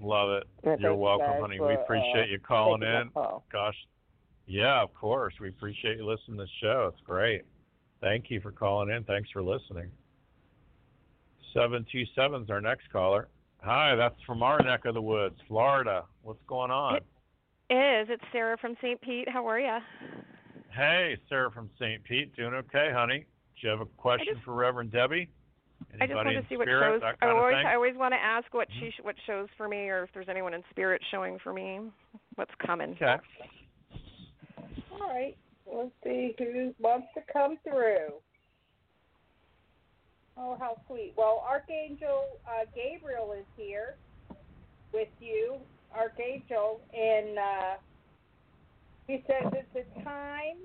[0.00, 0.44] Love it.
[0.64, 1.58] Yeah, thank You're welcome, guys honey.
[1.58, 3.10] for, we appreciate uh, you calling in.
[3.10, 3.44] call.
[3.52, 3.76] Gosh,
[4.46, 5.34] yeah, of course.
[5.40, 6.90] We appreciate you listening to the show.
[6.92, 7.42] It's great.
[8.00, 9.04] Thank you for calling in.
[9.04, 9.90] Thanks for listening.
[11.52, 13.28] Seven two seven is our next caller.
[13.64, 16.04] Hi, that's from our neck of the woods, Florida.
[16.22, 16.96] What's going on?
[16.96, 18.08] is.
[18.10, 19.00] It's Sarah from St.
[19.00, 19.26] Pete.
[19.26, 19.78] How are you?
[20.70, 22.04] Hey, Sarah from St.
[22.04, 22.36] Pete.
[22.36, 23.24] Doing okay, honey?
[23.60, 25.30] Do you have a question for Reverend Debbie?
[25.98, 27.12] I just want to in see what spirit, shows.
[27.22, 27.54] I always.
[27.54, 27.66] Mm-hmm.
[27.66, 30.52] I always want to ask what she what shows for me, or if there's anyone
[30.52, 31.80] in spirit showing for me.
[32.34, 32.90] What's coming?
[33.00, 33.16] Okay.
[34.92, 35.36] All right.
[35.72, 38.12] Let's see who wants to come through.
[40.36, 41.14] Oh, how sweet.
[41.16, 43.96] Well, Archangel uh, Gabriel is here
[44.92, 45.58] with you,
[45.94, 47.74] Archangel, and uh,
[49.06, 50.58] he says it's a time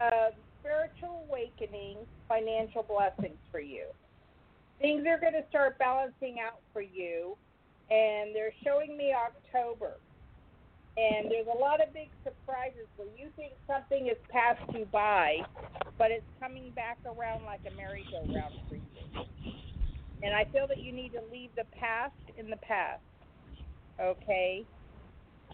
[0.00, 1.98] of spiritual awakening,
[2.28, 3.86] financial blessings for you.
[4.80, 7.36] Things are going to start balancing out for you,
[7.90, 9.98] and they're showing me October.
[10.96, 15.38] And there's a lot of big surprises where you think something has passed you by,
[15.96, 19.24] but it's coming back around like a merry-go-round for you.
[20.22, 23.00] And I feel that you need to leave the past in the past.
[24.00, 24.64] Okay.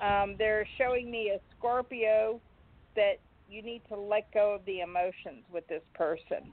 [0.03, 2.41] Um, they're showing me a Scorpio
[2.97, 6.53] that you need to let go of the emotions with this person.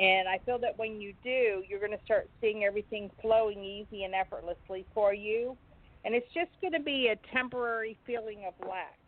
[0.00, 4.04] And I feel that when you do, you're going to start seeing everything flowing easy
[4.04, 5.56] and effortlessly for you.
[6.04, 8.98] And it's just going to be a temporary feeling of lack.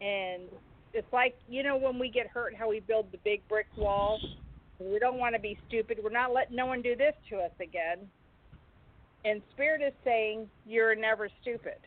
[0.00, 0.44] And
[0.94, 4.20] it's like, you know, when we get hurt, how we build the big brick wall.
[4.78, 5.98] We don't want to be stupid.
[6.02, 7.98] We're not letting no one do this to us again.
[9.24, 11.78] And Spirit is saying, you're never stupid.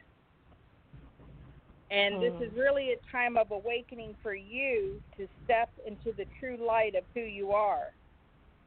[1.91, 2.43] And this hmm.
[2.43, 7.03] is really a time of awakening for you to step into the true light of
[7.13, 7.91] who you are.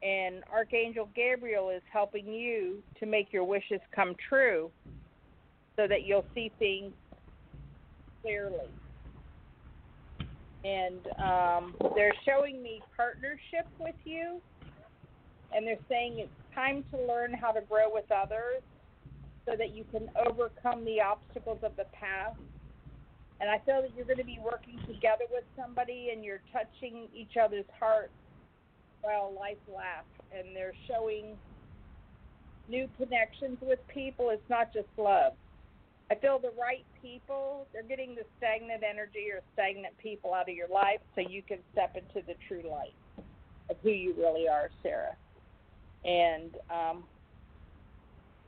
[0.01, 4.71] And Archangel Gabriel is helping you to make your wishes come true
[5.75, 6.93] so that you'll see things
[8.21, 8.69] clearly.
[10.63, 14.41] And um, they're showing me partnership with you.
[15.53, 18.61] And they're saying it's time to learn how to grow with others
[19.47, 22.37] so that you can overcome the obstacles of the past
[23.39, 27.07] and I feel that you're going to be working together with somebody and you're touching
[27.15, 28.18] each other's hearts
[29.01, 30.07] while life laughs.
[30.31, 31.37] And they're showing
[32.67, 34.29] new connections with people.
[34.29, 35.33] It's not just love.
[36.11, 40.55] I feel the right people, they're getting the stagnant energy or stagnant people out of
[40.55, 42.97] your life so you can step into the true light
[43.69, 45.13] of who you really are, Sarah.
[46.03, 47.03] And um,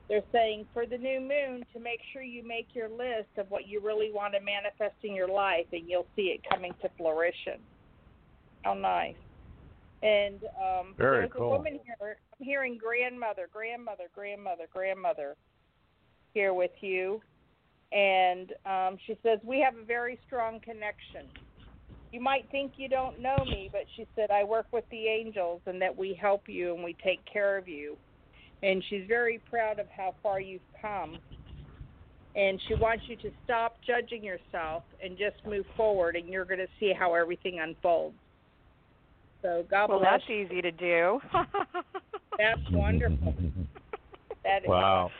[0.09, 3.67] they're saying for the new moon to make sure you make your list of what
[3.67, 7.61] you really want to manifest in your life and you'll see it coming to fruition.
[8.63, 9.15] How nice.
[10.01, 11.47] And um Very there's cool.
[11.47, 15.35] a woman here I'm hearing grandmother, grandmother, grandmother, grandmother
[16.33, 17.21] here with you.
[17.91, 21.27] And um she says, We have a very strong connection.
[22.11, 25.61] You might think you don't know me, but she said I work with the angels
[25.65, 27.97] and that we help you and we take care of you
[28.63, 31.17] and she's very proud of how far you've come.
[32.35, 36.59] And she wants you to stop judging yourself and just move forward, and you're going
[36.59, 38.15] to see how everything unfolds.
[39.41, 40.21] So God well, bless.
[40.27, 41.19] that's easy to do.
[42.37, 43.33] That's wonderful.
[44.43, 45.11] That is wow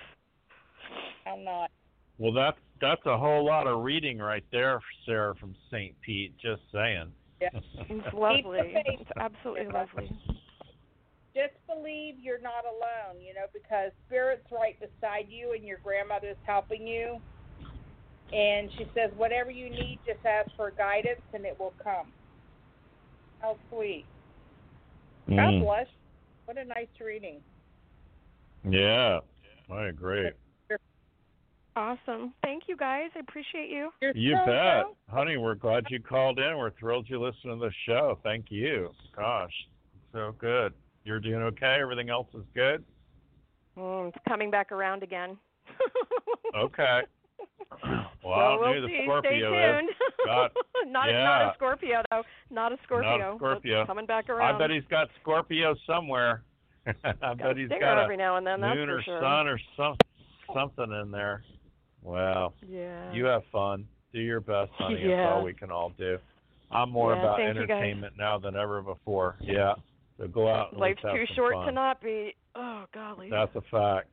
[1.26, 1.70] i'm not.
[2.18, 5.96] Well, that's that's a whole lot of reading right there, Sarah from St.
[6.02, 6.34] Pete.
[6.42, 7.12] Just saying.
[7.40, 7.50] Yeah.
[7.90, 8.74] It's lovely.
[8.86, 10.12] It's absolutely lovely.
[11.34, 16.38] Just believe you're not alone, you know, because Spirit's right beside you and your grandmother's
[16.44, 17.18] helping you.
[18.34, 22.12] And she says, whatever you need, just ask for guidance and it will come.
[23.40, 24.06] How sweet.
[25.30, 25.64] God Mm.
[25.64, 25.88] bless.
[26.46, 27.42] What a nice reading.
[28.64, 29.20] Yeah,
[29.72, 30.32] I agree.
[31.76, 32.34] Awesome.
[32.44, 33.10] Thank you guys.
[33.16, 33.92] I appreciate you.
[34.14, 35.38] You bet, honey.
[35.38, 36.58] We're glad you called in.
[36.58, 38.20] We're thrilled you listened to the show.
[38.24, 38.92] Thank you.
[39.16, 39.54] Gosh,
[40.12, 40.74] so good.
[41.06, 41.78] You're doing okay.
[41.82, 42.84] Everything else is good.
[43.78, 45.38] Mm, it's coming back around again.
[46.54, 47.04] Okay.
[47.84, 49.02] Well, so I we'll knew the see.
[49.06, 49.90] Scorpio Stay tuned.
[49.90, 49.96] is.
[50.26, 50.52] God,
[50.88, 51.24] not yeah.
[51.24, 52.24] not a Scorpio though.
[52.50, 53.18] Not a Scorpio.
[53.18, 53.86] Not a Scorpio.
[53.86, 54.56] Coming back around.
[54.56, 56.44] I bet he's got Scorpio somewhere.
[56.86, 59.20] I bet he's got a every now and then, that's moon or sure.
[59.22, 59.96] sun or some
[60.54, 61.44] something in there.
[62.04, 63.12] Well, Yeah.
[63.14, 63.86] you have fun.
[64.14, 65.08] Do your best, honey.
[65.08, 66.18] That's all we can all do.
[66.72, 67.70] I'm more Yeah, about thank you, guys.
[67.72, 69.36] entertainment now than ever before.
[69.42, 69.74] Yeah.
[70.18, 71.66] So go out and Life's too short fun.
[71.68, 72.36] to not be.
[72.56, 73.30] Oh golly.
[73.30, 74.10] That's a fact.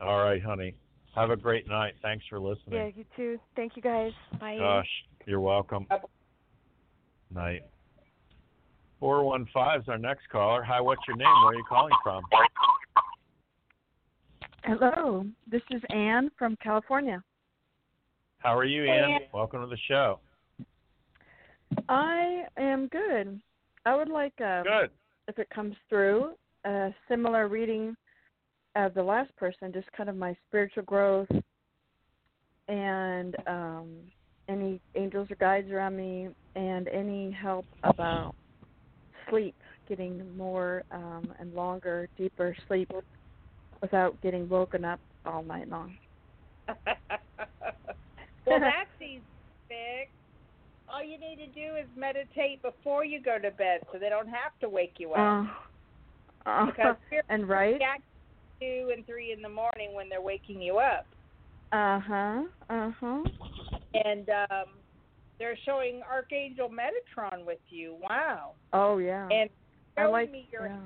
[0.00, 0.74] All right, honey.
[1.18, 1.94] Have a great night.
[2.00, 2.74] Thanks for listening.
[2.74, 3.40] yeah, you too.
[3.56, 4.12] Thank you guys.
[4.38, 4.56] Bye.
[4.56, 4.86] Gosh,
[5.26, 5.84] you're welcome.
[7.34, 7.62] Night.
[9.00, 10.62] 415 is our next caller.
[10.62, 11.26] Hi, what's your name?
[11.42, 12.22] Where are you calling from?
[14.62, 17.20] Hello, this is Anne from California.
[18.38, 19.18] How are you, Ann?
[19.34, 20.20] Welcome to the show.
[21.88, 23.40] I am good.
[23.84, 24.90] I would like, uh, Good.
[25.26, 27.96] if it comes through, a similar reading
[28.76, 31.28] of the last person, just kind of my spiritual growth
[32.68, 33.88] and um,
[34.48, 38.34] any angels or guides around me, and any help about
[39.30, 39.54] sleep,
[39.88, 42.90] getting more um, and longer, deeper sleep
[43.80, 45.96] without getting woken up all night long.
[46.68, 49.22] well, that's easy,
[49.68, 50.10] Vic.
[50.92, 54.28] All you need to do is meditate before you go to bed, so they don't
[54.28, 55.46] have to wake you up.
[56.46, 56.94] Uh, uh,
[57.28, 57.78] and right?
[58.60, 61.06] Two and three in the morning when they're waking you up.
[61.72, 62.42] Uh huh.
[62.70, 63.22] Uh huh.
[64.04, 64.66] And um,
[65.38, 67.96] they're showing Archangel Metatron with you.
[68.08, 68.52] Wow.
[68.72, 69.28] Oh yeah.
[69.30, 69.50] And
[69.96, 70.30] I showing like.
[70.32, 70.76] me your, yeah.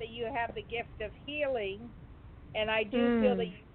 [0.00, 1.90] that you have the gift of healing,
[2.54, 3.38] and I do feel Mm.
[3.38, 3.68] that you're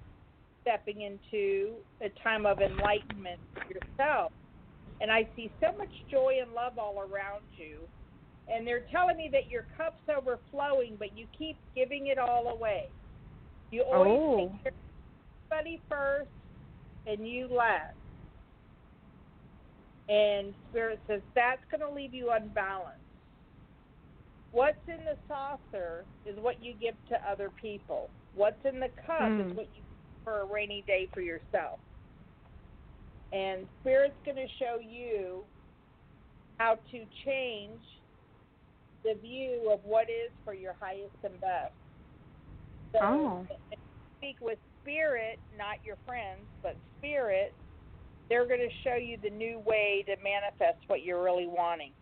[0.62, 4.32] stepping into a time of enlightenment yourself.
[5.02, 7.80] and I see so much joy and love all around you.
[8.48, 12.86] And they're telling me that your cup's overflowing, but you keep giving it all away.
[13.72, 14.38] You always Oh.
[14.38, 16.30] take care of everybody first
[17.06, 17.96] and you last.
[20.10, 23.00] And Spirit says that's going to leave you unbalanced.
[24.52, 28.12] What's in the saucer is what you give to other people.
[28.34, 29.52] What's in the cup Mm.
[29.52, 29.84] is what you
[30.24, 31.80] for a rainy day for yourself.
[33.32, 35.44] And Spirit's going to show you
[36.60, 37.82] how to change
[39.04, 41.74] the view of what is for your highest and best.
[42.96, 43.48] So Oh.
[44.18, 47.56] speak with Spirit, not your friends, but Spirit.
[48.30, 51.94] They're going to show you the new way to manifest what you're really wanting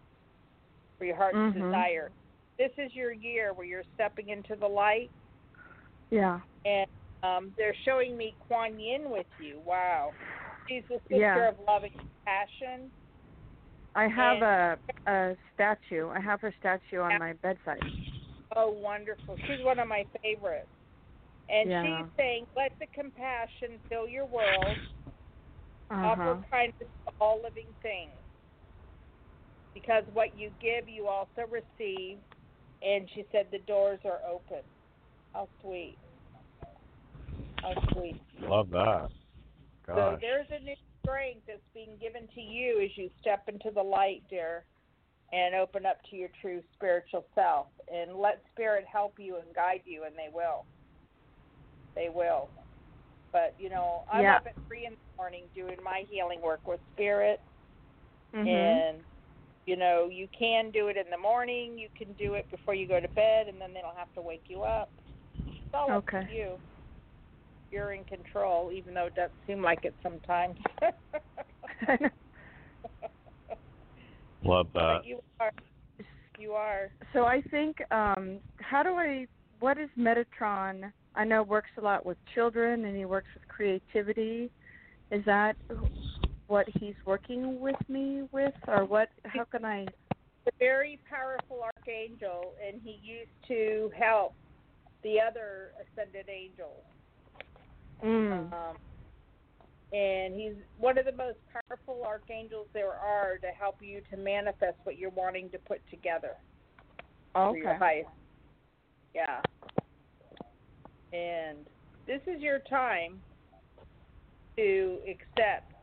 [0.97, 1.53] for your heart's Mhm.
[1.53, 2.11] desire.
[2.57, 5.11] This is your year where you're stepping into the light
[6.11, 6.41] Yeah.
[6.65, 6.85] and
[7.23, 9.59] um, they're showing me Kuan Yin with you.
[9.59, 10.11] Wow,
[10.67, 11.49] she's the sister Yeah.
[11.49, 12.91] of love and compassion.
[13.95, 14.77] I have a
[15.07, 16.09] a statue.
[16.09, 17.81] I have her statue on my bedside.
[18.55, 19.35] Oh, wonderful!
[19.47, 20.67] She's one of my favorites,
[21.49, 21.83] and Yeah.
[21.83, 24.77] she's saying, "Let the compassion fill your world.
[25.89, 26.05] Uh-huh.
[26.07, 28.13] Offer kindness to all living things,
[29.73, 32.19] because what you give, you also receive."
[32.81, 34.63] And she said, "The doors are open."
[35.33, 35.97] How sweet!
[37.61, 38.21] How sweet!
[38.39, 39.11] Love that.
[39.85, 43.83] So there's a new strength that's being given to you as you step into the
[43.83, 44.65] light, dear,
[45.33, 47.67] and open up to your true spiritual self.
[47.93, 50.65] And let Spirit help you and guide you, and they will.
[51.95, 52.51] They will.
[53.33, 54.37] But, you know, I'm Yeah.
[54.37, 57.39] up at 3 in the morning doing my healing work with Spirit.
[58.33, 58.47] Mhm.
[58.47, 59.05] And,
[59.65, 62.87] you know, you can do it in the morning, you can do it before you
[62.87, 64.91] go to bed, and then they don't have to wake you up.
[65.45, 66.33] It's all up to Okay.
[66.33, 66.61] you.
[67.71, 70.57] You're in control, even though it doesn't seem like it sometimes.
[74.43, 74.99] Love that.
[74.99, 75.51] but you are.
[76.37, 76.91] You are.
[77.13, 79.27] So I think um how do I
[79.59, 80.91] what is Metatron?
[81.15, 84.49] I know works a lot with children and he works with creativity.
[85.11, 85.55] Is that
[86.47, 89.85] what he's working with me with or what how can I
[90.47, 94.33] a very powerful archangel, and he used to help
[95.03, 96.83] the other ascended angels.
[98.03, 98.53] Mm.
[98.53, 98.75] Um,
[99.91, 104.77] and he's one of the most powerful archangels there are to help you to manifest
[104.83, 106.31] what you're wanting to put together
[107.33, 107.77] for your Okay.
[107.77, 108.09] highest.
[109.13, 109.41] Yeah.
[111.11, 111.67] And
[112.07, 113.21] this is your time
[114.57, 115.73] to accept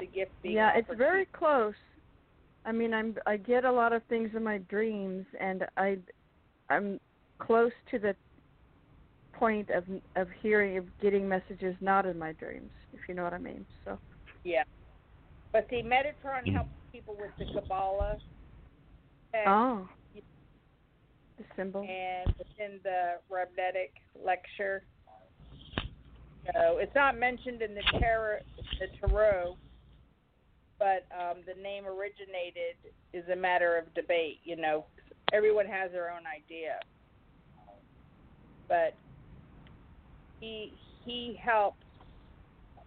[0.00, 1.26] the gift being Yeah, it's very you.
[1.32, 1.74] close.
[2.66, 5.98] I mean, I'm I get a lot of things in my dreams and I
[6.68, 6.98] I'm
[7.40, 8.14] close to the
[9.38, 9.84] point of
[10.16, 13.64] of hearing of getting messages not in my dreams, if you know what I mean.
[13.84, 13.98] So
[14.44, 14.64] Yeah.
[15.52, 18.18] But see, Metatron helps people with the Kabbalah.
[19.32, 19.88] text Oh.
[21.38, 21.82] The symbol.
[21.82, 24.82] And in the rabbinic literature.
[26.54, 28.38] So it's not mentioned in the tarot,
[28.78, 29.56] the tarot,
[30.78, 32.76] but um, the name originated
[33.12, 34.38] is a matter of debate.
[34.44, 34.86] You know,
[35.32, 36.78] everyone has their own idea.
[38.68, 38.94] But
[40.40, 40.72] he
[41.04, 41.82] he helps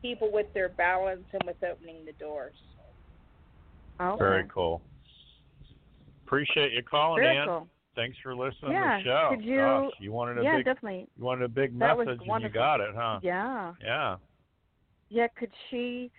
[0.01, 2.53] people with their balance and with opening the doors.
[3.99, 4.15] Oh.
[4.17, 4.81] Very cool.
[6.25, 7.45] Appreciate you calling Very in.
[7.47, 7.67] cool.
[7.95, 9.27] Thanks for listening Yeah, to the show.
[9.31, 11.07] could you- Gosh, you wanted a yeah, big definitely.
[11.17, 13.19] you wanted a big That message and you got it, huh?
[13.23, 13.73] Yeah.
[13.81, 14.17] Yeah.
[15.09, 16.11] Yeah, could she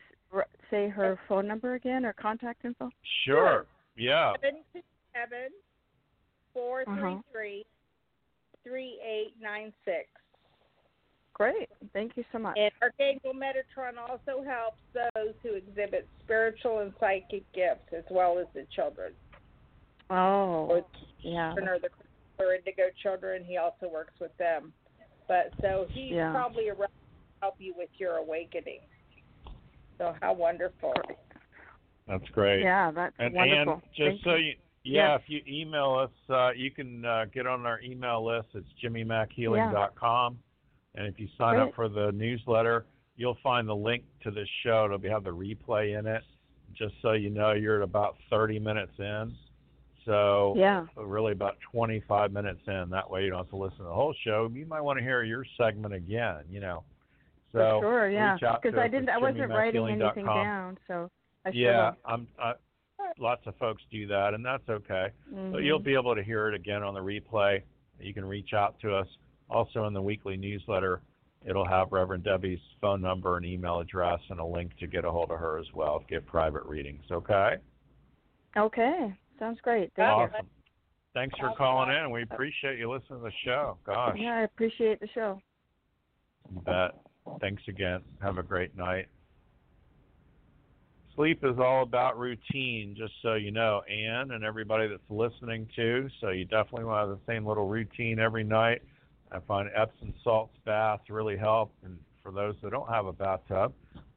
[0.71, 2.91] say her phone number again or contact info?
[3.25, 3.67] Sure.
[3.97, 4.33] Yeah.
[4.43, 4.83] Seven two
[5.15, 5.51] seven
[6.53, 7.23] four three Uh-huh.
[7.33, 7.65] three
[8.65, 10.09] three eight nine six.
[11.35, 11.69] Great.
[11.93, 12.59] Thank you so much.
[12.59, 18.47] And Archangel Metatron also helps those who exhibit spiritual and psychic gifts as well as
[18.55, 19.13] the children.
[20.11, 20.85] Oh.
[21.23, 21.53] Yeah.
[21.53, 21.89] Or the
[22.43, 24.73] or indigo children, he also works with them.
[25.29, 26.33] But so he's Yeah.
[26.33, 28.81] probably around to help you with your awakening.
[29.99, 30.95] So how wonderful.
[32.07, 32.63] That's great.
[32.63, 33.75] Yeah, that's and, wonderful.
[33.75, 34.45] And just Thank so you.
[34.45, 35.21] you, yeah, Yes.
[35.23, 38.49] if you email us, uh, you can uh, get on our email list.
[38.55, 40.39] It's jimmymackhealing.com.
[41.01, 42.85] And if you sign up for the newsletter,
[43.17, 44.85] you'll find the link to this show.
[44.85, 46.23] It'll be, have the replay in it.
[46.75, 49.35] Just so you know, you're at about 30 minutes in.
[50.05, 50.87] So Yeah.
[50.97, 52.91] really about 25 minutes in.
[52.91, 54.51] That way you don't have to listen to the whole show.
[54.53, 56.85] You might want to hear your segment again, you know.
[57.53, 58.37] So For sure, yeah.
[58.63, 61.11] Because I didn't I wasn't writing anything down, so
[61.47, 61.93] I Yeah.
[62.05, 62.29] I'm.
[62.39, 62.55] I,
[63.19, 65.11] lots of folks do that, and that's okay.
[65.31, 65.65] But Mhm.
[65.65, 67.63] you'll be able to hear it again on the replay.
[67.99, 69.09] You can reach out to us
[69.51, 71.03] also in the weekly newsletter.
[71.45, 75.11] it'll have Reverend Debbie's phone number and email address and a link to get a
[75.11, 77.05] hold of her as well to get private readings.
[77.11, 77.57] Okay.
[78.57, 79.17] Okay.
[79.39, 79.91] Sounds great.
[79.97, 80.35] Thank awesome.
[80.43, 80.49] you.
[81.15, 82.11] Thanks for calling in.
[82.11, 83.79] We appreciate you listening to the show.
[83.85, 84.17] Gosh.
[84.19, 85.41] Yeah, I appreciate the show.
[86.55, 87.01] You bet.
[87.41, 88.03] Thanks again.
[88.23, 89.09] Have a great night.
[91.17, 96.09] Sleep is all about routine, just so you know, Anne and everybody that's listening too.
[96.21, 98.83] So you definitely want to have the same little routine every night.
[99.33, 101.73] I find Epsom salts baths really help.
[101.85, 103.73] And for those that don't have a bathtub,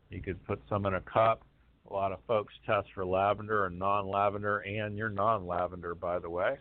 [0.09, 1.43] you could put some in a cup.
[1.89, 6.57] A lot of folks test for lavender and non-lavender, and you're non-lavender, by the way.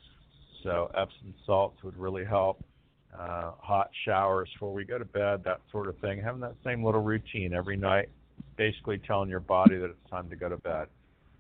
[0.62, 2.62] So Epsom salts would really help.
[3.18, 6.20] Uh, hot showers before we go to bed, that sort of thing.
[6.20, 8.08] Having that same little routine every night,
[8.56, 10.86] basically telling your body that it's time to go to bed.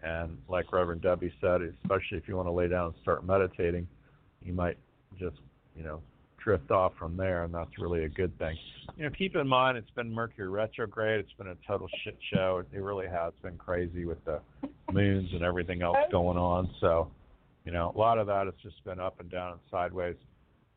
[0.02, 3.88] And like Reverend Debbie said, especially if you want to lay down and start meditating,
[4.44, 4.76] you might
[5.18, 5.36] just,
[5.76, 6.02] you know,
[6.42, 8.56] drift off from there, and that's really a good thing.
[8.96, 11.20] You know, keep in mind it's been Mercury retrograde.
[11.20, 12.62] It's been a total shit show.
[12.72, 14.40] It really has been crazy with the
[14.92, 16.70] moons and everything else going on.
[16.80, 17.10] So,
[17.64, 20.16] you know, a lot of that has just been up and down and sideways.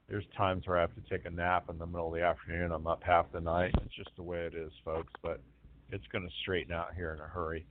[0.07, 2.71] There's times where I have to take a nap in the middle of the afternoon.
[2.71, 3.73] I'm up half the night.
[3.83, 5.11] It's just the way it is, folks.
[5.23, 5.41] But
[5.89, 7.65] it's going to straighten out here in a hurry.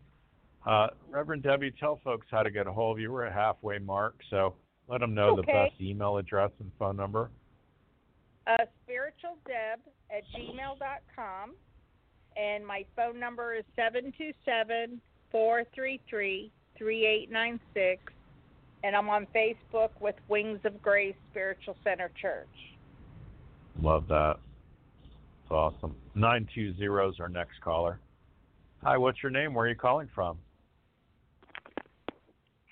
[0.66, 3.12] Uh, Reverend Debbie, tell folks how to get a hold of you.
[3.12, 4.54] We're at halfway mark, so
[4.88, 7.30] let them know the best email address and phone number.
[8.46, 9.80] Uh, spiritualdeb
[10.10, 11.54] at gmail.com.
[12.36, 18.12] And my phone number is 727 433 3896.
[18.82, 22.48] And I'm on Facebook with Wings of Grace Spiritual Center Church.
[23.80, 24.36] Love that.
[25.42, 25.94] It's awesome.
[26.14, 27.98] 920 is our next caller.
[28.82, 29.54] Hi, what's your name?
[29.54, 30.36] Where are you calling from?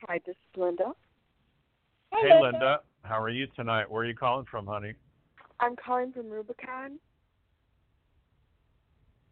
[0.06, 0.92] Hi, this is Linda.
[2.12, 2.80] hey, Linda.
[3.02, 3.90] How are you tonight?
[3.90, 4.94] Where are you calling from, honey?
[5.62, 6.98] I'm calling from Rubicon,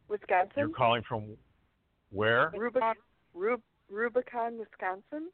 [0.08, 0.52] Wisconsin.
[0.56, 1.36] You're calling from
[2.12, 2.52] where?
[2.56, 2.94] Rubicon,
[3.34, 3.60] Rub,
[3.90, 5.30] Rubicon, Wisconsin.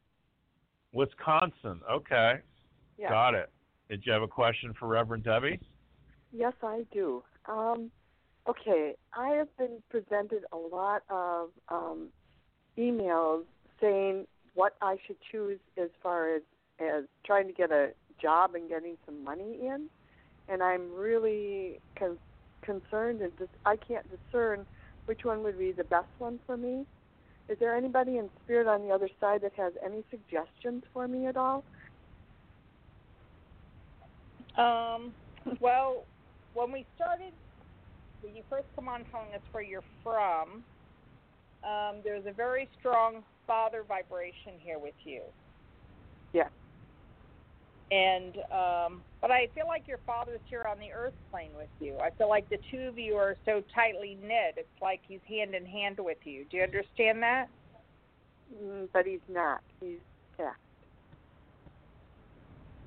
[0.93, 1.81] Wisconsin.
[1.89, 2.39] Okay.
[2.97, 3.09] Yeah.
[3.09, 3.51] Got it.
[3.89, 5.59] Did you have a question for Reverend Debbie?
[6.33, 7.23] Yes, I do.
[7.47, 7.91] Um,
[8.49, 12.07] okay, I have been presented a lot of um,
[12.75, 13.43] emails
[13.79, 14.25] saying
[14.55, 16.41] what I should choose as far as
[16.79, 19.89] as trying to get a job and getting some money in,
[20.47, 22.19] and I'm really con-
[22.63, 24.65] concerned and just I can't discern
[25.05, 26.85] which one would be the best one for me.
[27.49, 31.27] Is there anybody in spirit on the other side that has any suggestions for me
[31.27, 31.63] at all?
[34.57, 35.13] Um,
[35.59, 36.05] well,
[36.53, 37.33] when we started,
[38.21, 40.63] when you first come on telling us where you're from,
[41.63, 45.21] um, there's a very strong father vibration here with you.
[46.33, 46.49] Yeah.
[47.89, 51.95] And um, but I feel like your father's here on the earth plane with you.
[52.03, 54.55] I feel like the two of you are so tightly knit.
[54.57, 56.45] It's like he's hand in hand with you.
[56.51, 57.47] Do you understand that?
[58.53, 59.61] Mm, but he's not.
[59.79, 59.99] He's
[60.37, 60.51] yeah.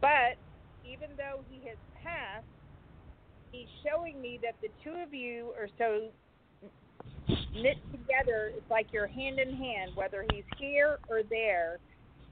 [0.03, 0.37] But
[0.85, 2.45] even though he has passed,
[3.53, 6.11] he's showing me that the two of you are so
[7.55, 8.53] knit together.
[8.55, 11.79] It's like you're hand in hand, whether he's here or there.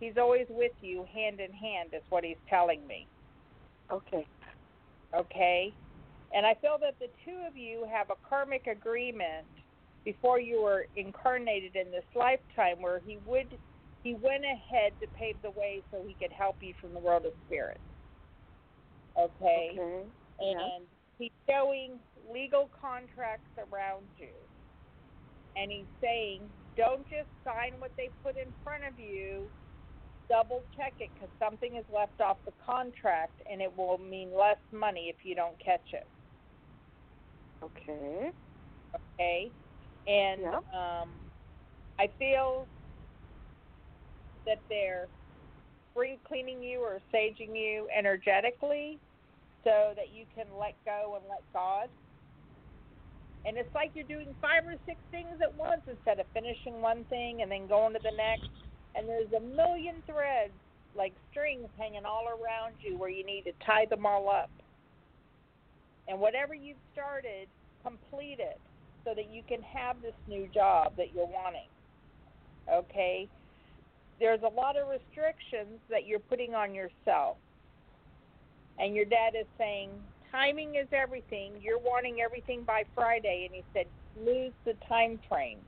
[0.01, 3.07] He's always with you, hand in hand, is what he's telling me.
[3.91, 4.27] Okay.
[5.15, 5.73] Okay?
[6.35, 9.47] And I feel that the two of you have a karmic agreement
[10.05, 13.59] before you were incarnated in this lifetime where he would
[14.05, 17.27] he went ahead to pave the way so he could help you from the world
[17.27, 17.81] of spirit.
[19.19, 19.71] Okay?
[19.73, 20.03] Okay.
[20.41, 20.87] And
[21.19, 21.99] he's showing
[22.33, 24.29] legal contracts around you.
[25.57, 26.43] And he's saying,
[26.77, 29.43] don't just sign what they put in front of you.
[30.29, 34.59] Double check it because something is left off the contract and it will mean less
[34.73, 36.07] money if you don't catch it.
[37.63, 38.31] Okay.
[38.95, 39.51] Okay?
[40.07, 41.09] And um,
[41.99, 42.67] I feel
[44.47, 45.09] that they're
[45.93, 48.99] spring cleaning you or saging you energetically
[49.65, 51.89] so that you can let go and let God.
[53.45, 57.05] And it's like you're doing five or six things at once instead of finishing one
[57.09, 58.68] thing and then going to the next.
[58.95, 60.53] And there's a million threads,
[60.97, 64.51] like strings, hanging all around you where you need to tie them all up.
[66.09, 67.49] And whatever you've started,
[67.83, 68.59] complete it
[69.05, 71.69] so that you can have this new job that you're wanting.
[72.73, 73.29] Okay?
[74.19, 77.37] There's a lot of restrictions that you're putting on yourself.
[78.79, 79.91] And your dad is saying,
[80.33, 81.53] timing is everything.
[81.61, 83.47] You're wanting everything by Friday.
[83.47, 83.87] And he said,
[84.25, 85.59] lose the time frame.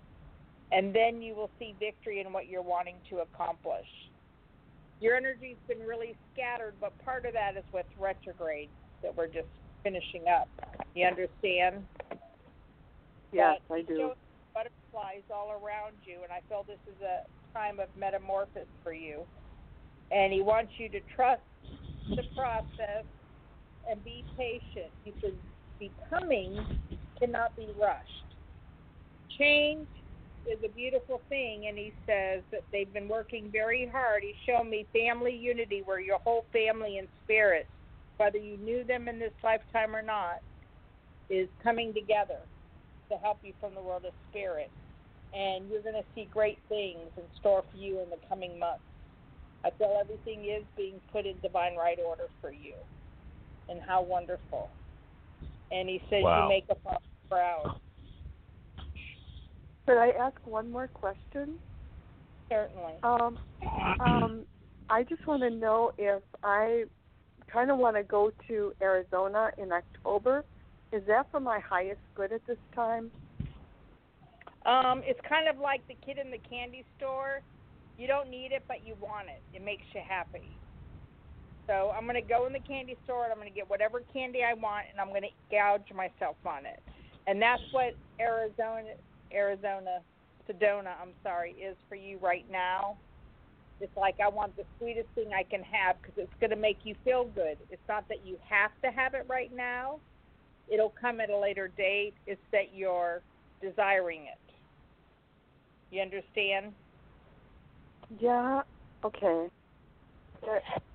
[0.73, 3.87] And then you will see victory in what you're wanting to accomplish.
[5.01, 8.69] Your energy's been really scattered, but part of that is with retrograde
[9.03, 9.49] that we're just
[9.83, 10.49] finishing up.
[10.95, 11.87] You understand?
[13.33, 14.13] Yes, but I do.
[14.53, 17.23] Butterflies all around you, and I feel this is a
[17.57, 19.23] time of metamorphosis for you.
[20.11, 21.43] And he wants you to trust
[22.09, 23.05] the process
[23.89, 25.35] and be patient because
[25.79, 26.59] becoming
[27.19, 28.25] cannot be rushed.
[29.39, 29.87] Change
[30.47, 34.23] is a beautiful thing, and he says that they've been working very hard.
[34.23, 37.67] He's shown me family unity where your whole family and spirit,
[38.17, 40.41] whether you knew them in this lifetime or not,
[41.29, 42.39] is coming together
[43.11, 44.71] to help you from the world of spirit.
[45.33, 48.81] And you're going to see great things in store for you in the coming months.
[49.65, 52.75] I feel everything is being put in divine right order for you.
[53.69, 54.71] And how wonderful.
[55.71, 56.43] And he says Wow.
[56.43, 56.99] you make a father
[57.31, 57.71] proud.
[59.87, 61.55] Could I ask one more question?
[62.49, 62.95] Certainly.
[63.03, 63.39] Um,
[64.01, 64.45] um,
[64.89, 66.85] I just want to know if I
[67.53, 70.45] kind of want to go to Arizona in October.
[70.93, 73.11] Is that for my highest good at this time?
[74.67, 77.41] Um, it's kind of like the kid in the candy store.
[77.99, 79.43] You don't need it, but you want it.
[79.57, 80.51] It makes you happy.
[81.67, 84.03] So I'm going to go in the candy store and I'm going to get whatever
[84.13, 86.83] candy I want, and I'm going to gouge myself on it.
[87.27, 88.99] And that's what Arizona,
[89.33, 89.99] Arizona,
[90.49, 92.99] Sedona, I'm sorry, is for you right now.
[93.81, 96.81] It's like I want the sweetest thing I can have because it's going to make
[96.83, 97.57] you feel good.
[97.71, 100.01] It's not that you have to have it right now.
[100.69, 102.15] It'll come at a later date.
[102.27, 103.23] It's that you're
[103.63, 104.55] desiring it.
[105.91, 106.75] You understand?
[108.21, 108.63] Yeah.
[109.05, 109.49] Okay.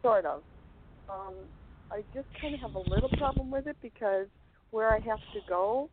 [0.02, 0.44] Sort of.
[1.10, 1.34] Um,
[1.92, 4.28] I just kind of have a little problem with it because
[4.72, 5.90] where I have to go,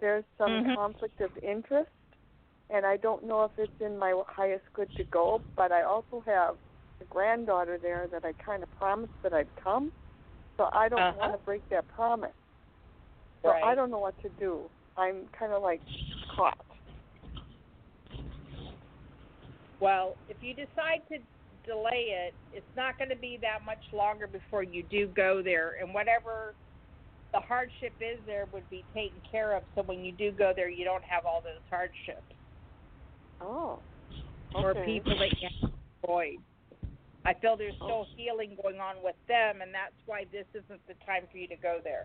[0.00, 0.74] there's some Mhm.
[0.74, 1.90] conflict of interest,
[2.70, 5.42] and I don't know if it's in my highest good to go.
[5.56, 6.56] But I also have
[7.00, 9.92] a granddaughter there that I kind of promised that I'd come,
[10.56, 11.18] so I don't Uh-huh.
[11.18, 12.34] want to break that promise.
[13.42, 14.70] So I don't know what to do.
[14.96, 15.80] I'm kind of like
[16.34, 16.58] caught.
[19.78, 21.18] Well, if you decide to
[21.64, 25.74] delay it, it's not going to be that much longer before you do go there,
[25.80, 26.54] and whatever
[27.32, 29.62] the hardship is there would be taken care of.
[29.74, 32.22] So when you do go there, you don't have all those hardships
[33.40, 33.78] Oh.
[34.54, 36.36] or people that you have to avoid.
[37.24, 38.16] I feel there's still oh.
[38.16, 41.56] healing going on with them, and that's why this isn't the time for you to
[41.56, 42.04] go there.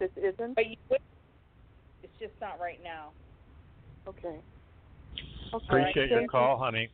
[0.00, 0.54] This isn't.
[0.56, 1.00] But you would.
[2.02, 3.10] It's just not right now.
[4.08, 4.40] Okay.
[5.54, 5.66] Okay.
[5.68, 6.90] Appreciate your Thank call, honey.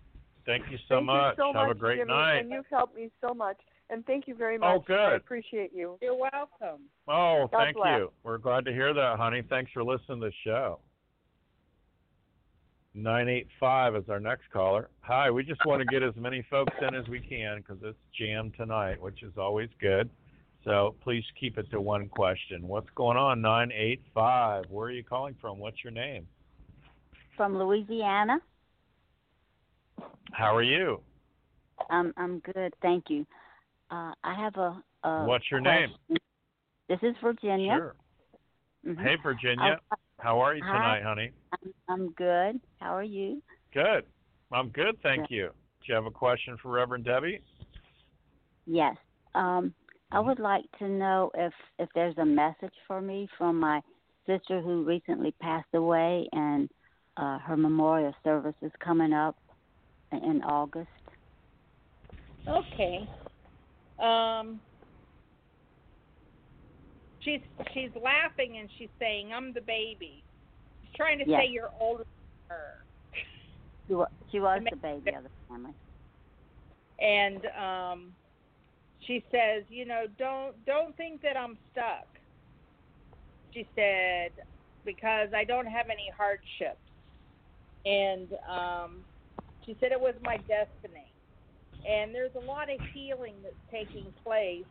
[0.47, 1.35] Thank you so Thank much.
[1.39, 2.39] You so Have much, a great Jimmy, night.
[2.41, 3.57] And you've helped me so much.
[3.91, 4.69] And thank you very much.
[4.69, 4.87] Oh, much.
[4.87, 4.99] good.
[4.99, 5.99] I appreciate you.
[6.01, 6.83] You're welcome.
[7.09, 7.99] Oh, God thank bless.
[7.99, 8.13] you.
[8.23, 9.43] We're glad to hear that, honey.
[9.49, 10.81] Thanks for listening to the show.
[12.95, 14.91] 985 is our next caller.
[15.01, 17.99] Hi, we just want to get as many folks in as we can because it's
[18.19, 20.11] jammed tonight, which is always good.
[20.65, 22.67] So please keep it to one question.
[22.67, 24.65] What's going on, 985?
[24.69, 25.59] Where are you calling from?
[25.59, 26.27] What's your name?
[27.41, 28.39] from Louisiana.
[30.33, 31.01] How are you?
[31.89, 33.27] Um, I'm good, thank you.
[33.91, 35.95] Uh, I have a, a What's your name?
[36.89, 37.77] This is Virginia.
[37.77, 37.95] Sure.
[38.87, 39.03] Mhm.
[39.03, 39.81] Hey, Virginia.
[39.91, 40.73] Uh, How are you hi.
[40.73, 41.33] tonight, honey?
[41.53, 42.61] I'm, I'm good.
[42.81, 43.43] How are you?
[43.73, 44.07] Good.
[44.53, 45.49] I'm good, thank you.
[45.49, 47.41] Do you have a question for Reverend Debbie?
[48.67, 48.97] Yes.
[49.35, 49.75] Um,
[50.13, 53.81] I would like to know if if there's a message for me from my
[54.27, 56.69] sister who recently passed away, and
[57.17, 59.37] uh, her memorial service is coming up
[60.13, 60.89] in August.
[62.49, 63.09] Okay.
[64.01, 64.61] Um
[67.21, 67.41] she's
[67.73, 70.25] she's laughing and she's saying, I'm the baby.
[70.81, 71.43] She's trying to Yes.
[71.43, 72.65] say you're older than her.
[73.87, 75.75] She was, she was the baby of the family.
[77.01, 78.13] And um
[79.07, 82.07] she says, you know, don't don't think that I'm stuck.
[83.53, 84.33] She said,
[84.85, 86.79] because I don't have any hardships.
[87.85, 89.05] And um
[89.65, 91.00] she said it was my destiny.
[91.89, 94.65] And there's a lot of healing that's taking place.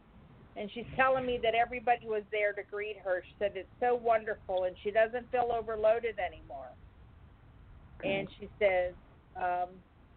[0.55, 3.24] And she's telling me that everybody was there to greet her.
[3.26, 6.74] She said it's so wonderful and she doesn't feel overloaded anymore.
[8.03, 8.93] And she says,
[9.36, 9.70] um,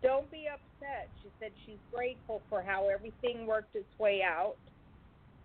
[0.03, 1.09] don't be upset.
[1.23, 4.57] She said she's grateful for how everything worked its way out.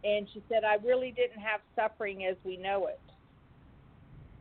[0.03, 2.99] And she said, I really didn't have suffering as we know it.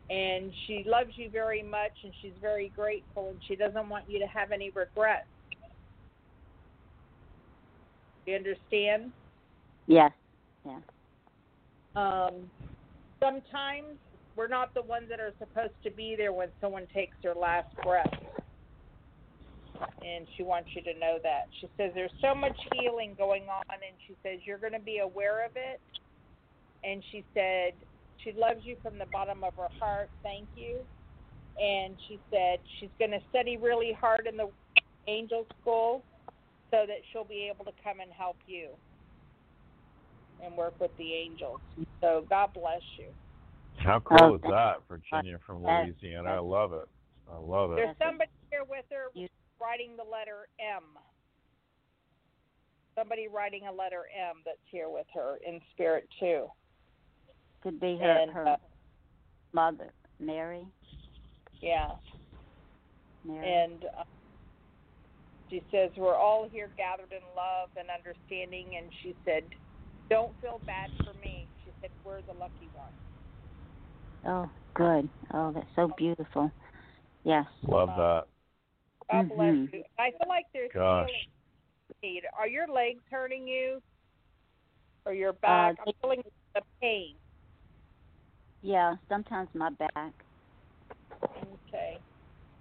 [0.09, 4.21] And she loves you very much and she's very grateful and she doesn't want you
[4.21, 5.27] to have any regrets.
[8.27, 9.13] You understand?
[9.87, 10.11] Yes.
[10.65, 10.81] Yeah.
[11.95, 12.51] Um,
[13.21, 13.97] sometimes
[14.37, 17.69] we're not the ones that are supposed to be there when someone takes their last
[17.83, 18.13] breath.
[20.03, 21.47] And she wants you to know that.
[21.61, 24.99] She says there's so much healing going on, and she says you're going to be
[24.99, 25.81] aware of it.
[26.83, 27.73] And she said
[28.25, 30.11] she loves you from the bottom of her heart.
[30.23, 30.79] Thank you.
[31.63, 34.49] And she said she's going to study really hard in the
[35.07, 36.03] angel school
[36.71, 38.71] so that she'll be able to come and help you
[40.45, 41.61] and work with the angels.
[42.01, 43.07] So God bless you.
[43.79, 46.31] How cool Oh, is that, Virginia from Louisiana?
[46.31, 46.89] I love it.
[47.31, 47.77] I love it.
[47.77, 49.11] There's somebody here with her
[49.61, 50.83] writing the letter M.
[52.97, 56.47] Somebody writing a letter M that's here with her in spirit too.
[57.63, 58.57] Could be her And, her uh,
[59.53, 60.67] mother, Mary.
[61.61, 61.91] Yeah.
[63.25, 63.47] Mary.
[63.47, 64.05] And uh,
[65.51, 68.79] she says, We're all here gathered in love and understanding.
[68.79, 69.45] And she said,
[70.11, 71.49] Don't feel bad for me.
[71.65, 72.97] She said, We're the lucky ones.
[74.27, 75.09] Oh, good.
[75.33, 76.51] Oh, that's so beautiful.
[77.25, 77.47] Yes.
[77.67, 78.25] Love that.
[79.11, 79.73] God bless Mhm.
[79.73, 79.85] you.
[79.99, 81.09] I feel like there's Gosh.
[81.09, 81.23] healing
[82.03, 82.25] need.
[82.37, 83.81] Are your legs hurting you?
[85.05, 85.77] Or your back?
[85.87, 86.23] I'm feeling
[86.55, 87.15] the pain.
[88.63, 90.26] Yeah, sometimes my back.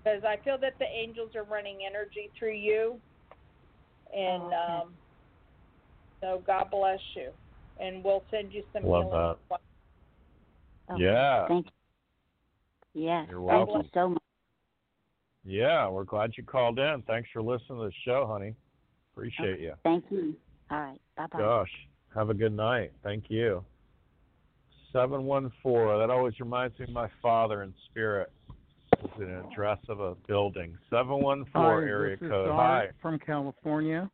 [0.06, 0.16] Okay.
[0.16, 3.00] Because I feel that the angels are running energy through you.
[4.16, 4.82] And Oh, okay.
[4.84, 4.94] um,
[6.22, 7.32] so God bless you.
[7.80, 9.36] And we'll send you some Love healing.
[9.50, 9.60] that.
[10.90, 11.48] Oh, Yeah.
[11.48, 11.72] Thank you.
[13.04, 13.28] Yes.
[13.30, 13.82] You're thank welcome.
[13.84, 14.22] you so much.
[15.44, 17.04] Yeah, we're glad you called in.
[17.06, 18.56] Thanks for listening to the show, honey.
[19.14, 19.74] Appreciate you.
[19.84, 20.36] Thank you.
[20.72, 21.00] All right.
[21.18, 21.40] Bye bye.
[21.40, 21.70] Gosh,
[22.16, 22.92] have a good night.
[23.04, 23.64] Thank you.
[24.92, 26.00] 714.
[26.00, 28.32] That always reminds me of my father in spirit.
[29.18, 30.78] An address of a building.
[30.90, 32.50] 714 Hi, area this is code.
[32.50, 32.96] Art Hi.
[33.02, 34.10] from California.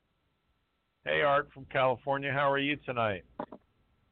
[1.06, 2.32] Hey, Art from California.
[2.32, 3.24] How are you tonight?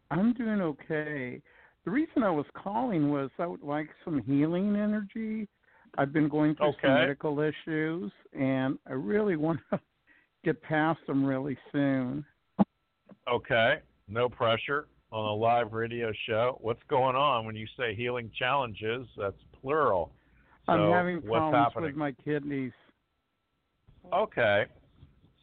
[0.09, 1.41] I'm doing okay.
[1.85, 5.47] The reason I was calling was I would like some healing energy.
[5.97, 9.79] I've been going through some medical issues, and I really want to
[10.43, 12.25] get past them really soon.
[13.31, 13.75] Okay.
[14.07, 16.57] No pressure on a live radio show.
[16.61, 19.07] What's going on when you say healing challenges?
[19.17, 20.11] That's plural.
[20.77, 21.89] So I'm having what's problems happening?
[21.89, 22.71] with my kidneys.
[24.13, 24.65] Okay.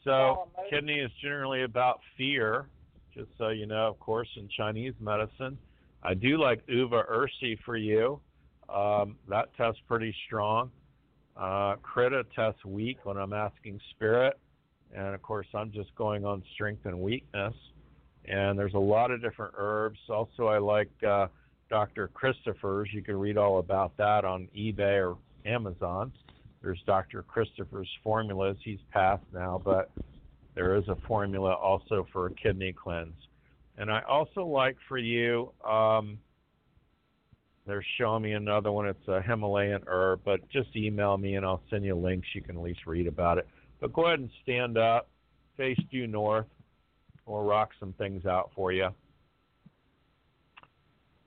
[0.05, 2.68] So kidney is generally about fear,
[3.14, 5.59] just so you know, of course, in Chinese medicine.
[6.03, 8.20] I do like Uva Ursi for you.
[8.68, 10.70] Um, that tests pretty strong.
[11.37, 14.39] Uh, Krita tests weak when I'm asking spirit.
[14.95, 17.55] And of course, I'm just going on strength and weakness.
[18.27, 19.99] And there's a lot of different herbs.
[20.09, 21.27] Also, I like uh,
[21.69, 22.09] Dr.
[22.09, 22.89] Christopher's.
[22.93, 26.12] You can read all about that on eBay or Amazon.
[26.62, 27.23] There's Dr.
[27.23, 28.57] Christopher's formulas.
[28.64, 29.91] He's passed now, but
[30.55, 33.14] there is a formula also for a kidney cleanse.
[33.79, 36.19] And I also like for you, um,
[37.67, 38.87] they're showing me another one.
[38.87, 42.29] It's a Himalayan herb, but just email me and I'll send you links.
[42.35, 43.47] You can at least read about it.
[43.81, 45.09] But go ahead and stand up,
[45.57, 46.47] face due north.
[47.27, 48.89] We'll rock some things out for you.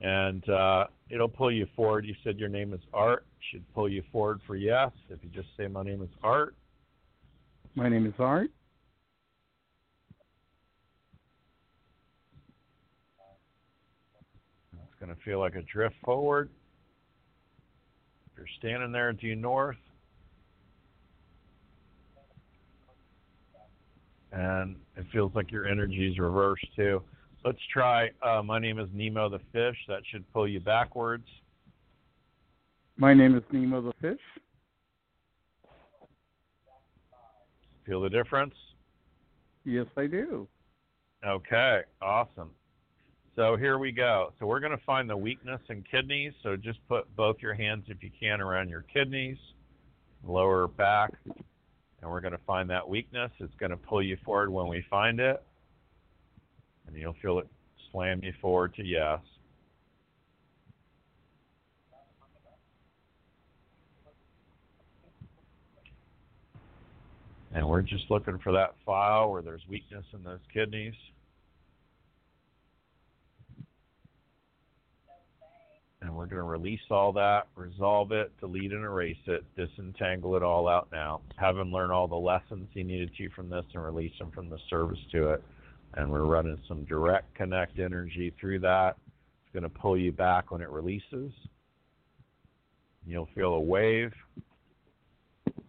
[0.00, 2.06] And uh, it'll pull you forward.
[2.06, 3.26] You said your name is Art.
[3.50, 4.90] Should pull you forward for yes.
[5.08, 6.54] If you just say my name is Art.
[7.74, 8.50] My name is Art.
[14.72, 16.50] It's going to feel like a drift forward.
[18.32, 19.76] If you're standing there due north,
[24.32, 27.02] and it feels like your energy is reversed too.
[27.44, 28.10] Let's try.
[28.22, 29.76] Uh, my name is Nemo the fish.
[29.88, 31.26] That should pull you backwards.
[32.98, 34.20] My name is Nemo the fish.
[37.86, 38.54] Feel the difference?
[39.64, 40.46] Yes, I do.
[41.26, 42.50] Okay, awesome.
[43.36, 44.32] So here we go.
[44.38, 46.32] So we're going to find the weakness in kidneys.
[46.42, 49.38] So just put both your hands, if you can, around your kidneys,
[50.26, 53.30] lower back, and we're going to find that weakness.
[53.38, 55.42] It's going to pull you forward when we find it,
[56.92, 57.48] and you'll feel it
[57.92, 59.20] slam you forward to yes.
[67.52, 70.94] And we're just looking for that file where there's weakness in those kidneys.
[76.02, 80.42] And we're going to release all that, resolve it, delete and erase it, disentangle it
[80.42, 81.20] all out now.
[81.36, 84.48] Have him learn all the lessons he needed to from this and release him from
[84.48, 85.42] the service to it.
[85.94, 88.96] And we're running some direct connect energy through that.
[89.44, 91.32] It's going to pull you back when it releases.
[93.06, 94.12] You'll feel a wave.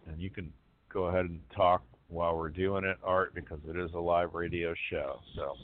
[0.06, 0.52] And you can
[0.92, 4.74] go ahead and talk while we're doing it, Art, because it is a live radio
[4.90, 5.20] show.
[5.34, 5.54] So,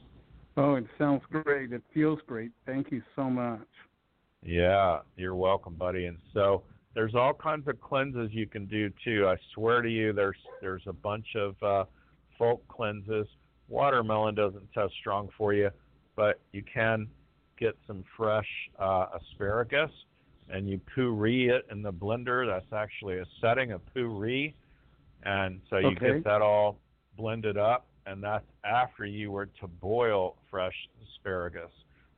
[0.56, 1.72] Oh, it sounds great.
[1.72, 2.50] It feels great.
[2.66, 3.60] Thank you so much.
[4.42, 6.06] yeah, you're welcome, buddy.
[6.06, 9.28] And so, there's all kinds of cleanses you can do too.
[9.28, 11.84] I swear to you, there's there's a bunch of uh,
[12.36, 13.28] folk cleanses.
[13.68, 15.70] Watermelon doesn't test strong for you,
[16.16, 17.08] but you can
[17.58, 18.48] get some fresh
[18.78, 19.90] uh, asparagus
[20.48, 22.46] and you puree it in the blender.
[22.46, 24.54] That's actually a setting of puree,
[25.24, 26.12] and so you Okay.
[26.12, 26.78] get that all
[27.16, 31.70] blended up, and that's after you were to boil fresh asparagus.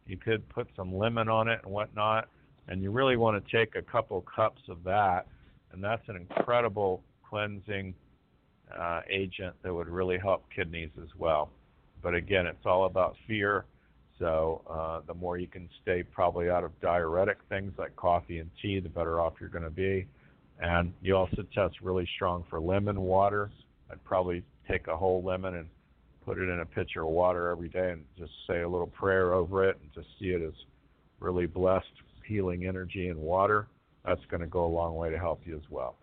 [0.06, 2.28] You could put some lemon on it and whatnot,
[2.68, 5.26] and you really want to take a couple cups of that,
[5.72, 7.94] and that's an incredible cleansing
[8.78, 11.50] uh, agent that would really help kidneys as well.
[12.02, 13.64] But again, it's all about fear.
[14.18, 18.50] So uh, the more you can stay probably out of diuretic things like coffee and
[18.60, 20.06] tea, the better off you're going to be.
[20.60, 23.50] And you also test really strong for lemon water.
[23.90, 25.68] I'd probably take a whole lemon and
[26.24, 29.32] put it in a pitcher of water every day and just say a little prayer
[29.32, 30.52] over it and just see it as
[31.18, 31.86] really blessed
[32.26, 33.68] healing energy and water.
[34.04, 35.96] That's going to go a long way to help you as well.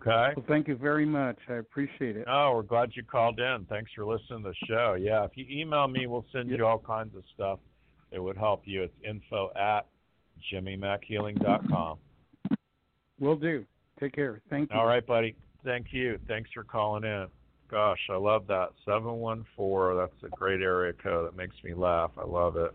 [0.00, 0.32] Okay.
[0.36, 1.38] Well, thank you very much.
[1.48, 2.26] I appreciate it.
[2.28, 3.66] Oh, we're glad you called in.
[3.68, 4.96] Thanks for listening to the show.
[4.98, 7.58] Yeah, if you email me, we'll send you all kinds of stuff
[8.12, 8.82] that would help you.
[8.82, 9.86] It's info at
[10.52, 11.98] jimmymackhealing.com.
[13.20, 13.64] Will do.
[14.00, 14.40] Take care.
[14.50, 14.78] Thank you.
[14.78, 15.36] All right, buddy.
[15.64, 16.18] Thank you.
[16.26, 17.26] Thanks for calling in.
[17.70, 18.70] Gosh, I love that.
[18.84, 21.26] 714, that's a great area code.
[21.26, 22.10] That makes me laugh.
[22.18, 22.72] I love it.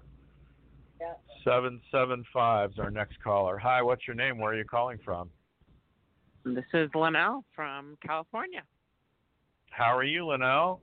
[1.00, 1.14] Yeah.
[1.44, 3.58] 775 is our next caller.
[3.58, 4.40] Hi, what's your name?
[4.40, 5.30] Where are you calling from?
[6.46, 8.62] This is Linnell from California.
[9.72, 10.82] How are you, Linnell?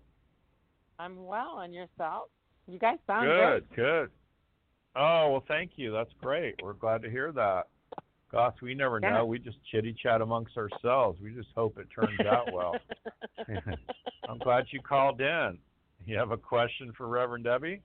[0.98, 2.28] I'm well, and yourself?
[2.66, 3.76] You guys sound Good, great.
[3.76, 4.11] good.
[4.94, 5.92] Oh, well, thank you.
[5.92, 6.54] That's great.
[6.62, 7.64] We're glad to hear that.
[8.32, 9.11] Gosh, we never Yeah.
[9.11, 9.26] know.
[9.26, 11.20] We just chitty chat amongst ourselves.
[11.20, 12.80] We just hope it turns out well.
[14.28, 15.59] I'm glad you called in.
[16.07, 17.82] You have a question for Reverend Debbie?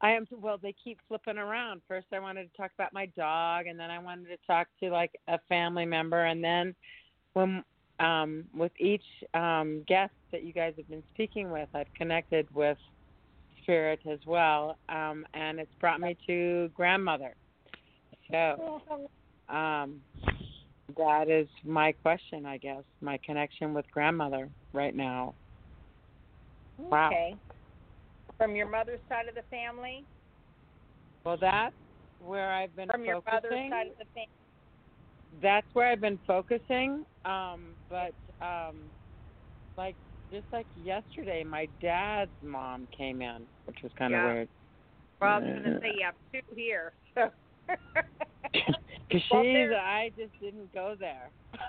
[0.00, 0.58] I am well.
[0.58, 1.82] They keep flipping around.
[1.88, 4.90] First, I wanted to talk about my dog, and then I wanted to talk to
[4.90, 6.74] like a family member, and then
[7.32, 7.64] when
[8.00, 9.02] um, with each
[9.34, 12.78] um, guest that you guys have been speaking with, I've connected with
[13.62, 17.34] spirit as well, um, and it's brought me to grandmother.
[18.30, 18.80] So
[19.48, 20.00] um,
[20.96, 22.84] that is my question, I guess.
[23.00, 25.34] My connection with grandmother right now.
[26.78, 27.08] Wow.
[27.08, 27.34] Okay.
[28.38, 30.06] From your mother's side of the family?
[31.24, 31.74] Well, that's
[32.20, 33.50] where I've been From your focusing.
[33.50, 34.28] mother's side of the family?
[35.42, 37.04] that's where I've been focusing.
[37.24, 38.90] Um, but um,
[39.76, 39.96] like
[40.32, 44.26] just like yesterday, my dad's mom came in, which was kind of Yeah.
[44.32, 44.48] weird.
[45.20, 46.92] Well, I was going to say you have two here.
[47.14, 47.30] So.
[49.08, 51.32] Because Well, she's, I just didn't go there.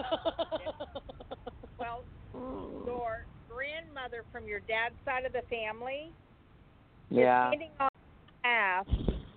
[1.80, 2.04] well,
[2.34, 6.12] your grandmother from your dad's side of the family
[7.10, 7.50] Yeah.
[7.50, 7.90] standing on
[8.44, 8.88] path,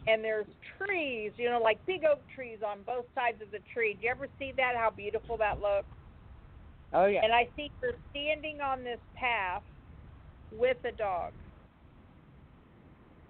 [0.06, 0.46] and there's
[0.78, 3.94] trees, you know, like big oak trees on both sides of the tree.
[3.94, 4.72] Do you ever see that?
[4.76, 5.88] How beautiful that looks?
[6.92, 7.20] Oh yeah.
[7.24, 9.62] And I see her standing on this path
[10.52, 11.32] with a dog,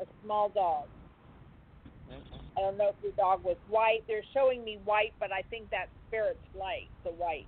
[0.01, 0.87] a small dog.
[2.57, 4.01] I don't know if the dog was white.
[4.07, 7.47] They're showing me white, but I think that spirit's light, the white.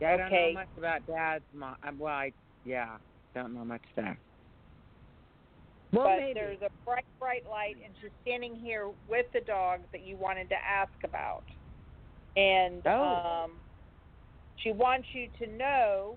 [0.00, 0.48] Yeah, I don't Okay.
[0.54, 1.76] know much about dad's mom.
[1.82, 2.32] uh, Well, I
[2.64, 2.98] yeah,
[3.34, 4.18] don't know much there.
[5.92, 6.34] Well, but maybe.
[6.34, 10.48] there's a bright, bright light, and she's standing here with the dog that you wanted
[10.50, 11.42] to ask about.
[12.36, 13.44] And Oh.
[13.44, 13.50] um,
[14.56, 16.16] she wants you to know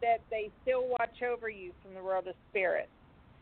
[0.00, 2.88] that they still watch over you from the world of spirit.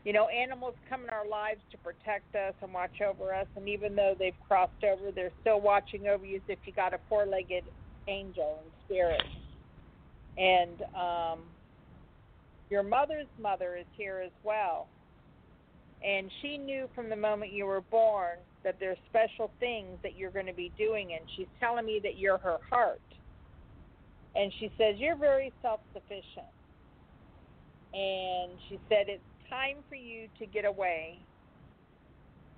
[0.03, 3.69] You know, animals come in our lives to protect us and watch over us, and
[3.69, 6.99] even though they've crossed over, they're still watching over you as if you got a
[7.07, 7.63] four-legged
[8.07, 9.23] angel in spirit.
[10.37, 11.39] And um,
[12.73, 14.87] your mother's mother is here as well.
[16.03, 20.31] And she knew from the moment you were born that there's special things that you're
[20.31, 21.13] going to be doing.
[21.13, 22.99] And she's telling me that you're her heart.
[24.35, 26.49] And she says, You're very self sufficient.
[27.93, 29.21] And she said, It's
[29.51, 31.19] time for you to get away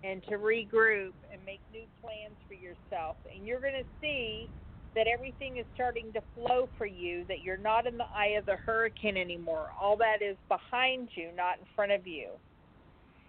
[0.01, 3.17] and to regroup and make new plans for yourself.
[3.35, 4.49] And you're going to see
[4.95, 8.45] that everything is starting to flow for you, that you're not in the eye of
[8.45, 9.67] the hurricane anymore.
[9.79, 12.31] All that is behind you, not in front of you.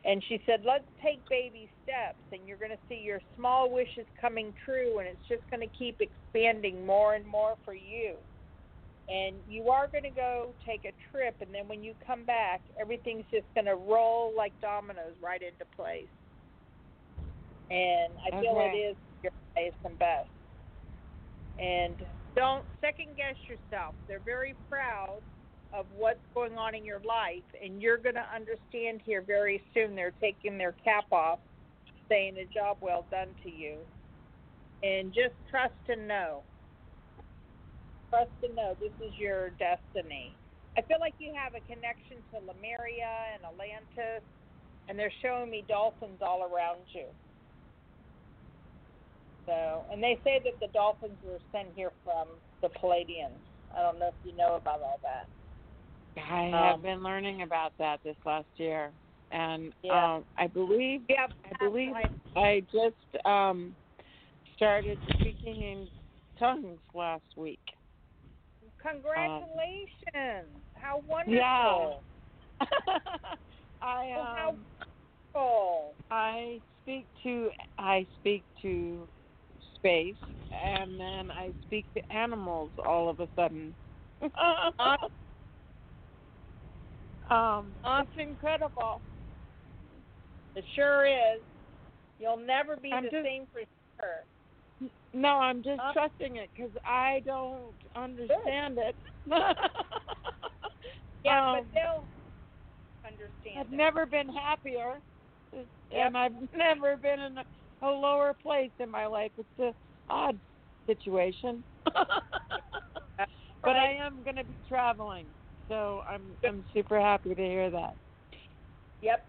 [0.04, 4.06] And she said, let's take baby steps, and you're going to see your small wishes
[4.20, 8.14] coming true, and it's just going to keep expanding more and more for you.
[9.08, 12.62] And you are going to go take a trip, and then when you come back,
[12.80, 16.08] everything's just going to roll like dominoes right into place.
[17.70, 18.76] And I feel it Okay.
[18.76, 20.28] is your highest and best
[21.58, 21.96] and
[22.34, 23.94] don't second guess yourself.
[24.08, 25.20] They're very proud
[25.72, 29.94] of what's going on in your life, and you're going to understand here very soon.
[29.94, 31.40] They're taking their cap off,
[32.08, 33.78] saying a job well done to you.
[34.82, 36.42] And just trust and know.
[38.10, 40.36] Trust and know this is your destiny.
[40.78, 44.22] I feel like you have a connection to Lemuria and Atlantis,
[44.88, 47.08] and they're showing me dolphins all around you.
[49.46, 52.26] So, and they say that the dolphins were sent here from
[52.62, 53.40] the Pleiadians.
[53.76, 55.28] I don't know if you know about all that.
[56.20, 58.92] I have been learning about that this last year,
[59.30, 60.16] and Yeah.
[60.16, 61.94] um, I believe Yeah, I believe
[62.34, 63.76] I just um,
[64.56, 65.88] started speaking in
[66.38, 67.60] tongues last week.
[68.82, 70.64] Congratulations!
[70.74, 72.02] how wonderful!
[72.60, 72.66] Yeah.
[73.82, 74.66] I Well, how um,
[75.34, 75.96] wonderful!
[76.10, 79.08] I speak to I speak to
[79.86, 80.16] space,
[80.52, 83.74] and then I speak to animals all of a sudden.
[87.30, 89.02] um, it's incredible.
[90.54, 91.42] It sure is.
[92.18, 93.60] You'll never be I'm the just- same for
[94.00, 94.24] sure.
[95.14, 98.96] No, I'm just Uh, trusting it because I don't understand it.
[101.24, 102.08] Yeah, Um, but they'll
[103.04, 103.58] understand.
[103.58, 103.76] I've it.
[103.76, 105.00] never been happier,
[105.90, 107.44] and I've never been in a,
[107.86, 109.32] a lower place in my life.
[109.38, 109.72] It's a
[110.12, 110.38] odd
[110.86, 115.26] situation, but I am going to be traveling,
[115.68, 117.96] so I'm I'm super happy to hear that.
[119.02, 119.26] Yep.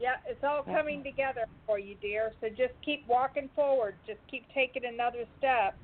[0.00, 2.32] Yeah, it's all coming together for you, dear.
[2.40, 3.96] So just keep walking forward.
[4.06, 5.76] Just keep taking another step,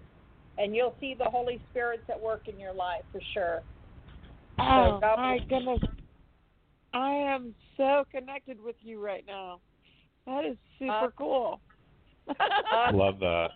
[0.56, 3.62] and you'll see the Holy Spirit's at work in your life for sure.
[4.60, 5.80] Oh God my goodness,
[6.92, 9.60] I am so connected with you right now.
[10.26, 11.60] That is super Uh, cool.
[12.92, 13.48] Love that.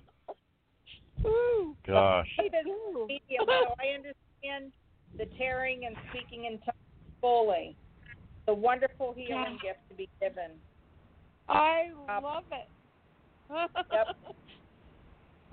[1.25, 1.77] Woo.
[1.87, 2.29] Gosh.
[2.41, 2.65] See this
[3.09, 4.73] medium, so I understand
[5.19, 6.77] the tearing and speaking in tongues
[7.21, 7.77] fully.
[8.47, 10.53] The wonderful healing gift to be given.
[11.49, 12.69] I Um, love it.
[13.93, 14.07] Yep.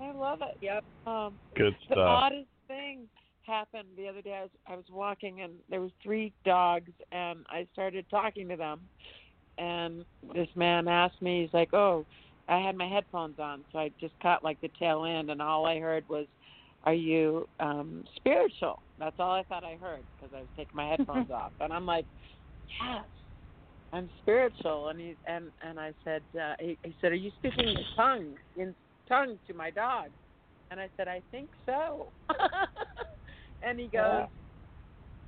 [0.00, 0.56] I love it.
[0.60, 0.84] Yep.
[1.06, 1.96] Um, Good stuff.
[1.96, 3.08] the oddest thing
[3.46, 4.34] happened the other day.
[4.34, 8.56] I was I was walking and there was three dogs and I started talking to
[8.56, 8.80] them,
[9.58, 10.04] and
[10.34, 12.04] this man asked me, he's like, "Oh,
[12.48, 15.66] I had my headphones on, so I just caught like the tail end, and all
[15.66, 16.26] I heard was."
[16.84, 18.80] Are you um spiritual?
[18.96, 21.84] That's all I thought I heard because I was taking my headphones off, and I'm
[21.84, 22.06] like,
[22.80, 23.04] yes,
[23.92, 24.88] I'm spiritual.
[24.88, 28.38] And he and and I said, uh, he, he said, are you speaking in tongues
[28.56, 28.74] in
[29.08, 30.10] tongues to my dog?
[30.70, 32.12] And I said, I think so.
[33.62, 34.26] and he goes,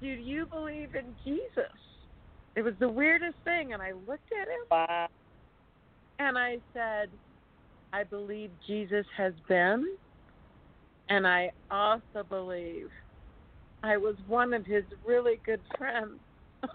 [0.00, 1.72] Do you believe in Jesus?
[2.56, 4.64] It was the weirdest thing, and I looked at him,
[6.18, 7.10] and I said,
[7.92, 9.84] I believe Jesus has been,
[11.08, 12.88] and I also believe
[13.82, 16.18] I was one of his really good friends.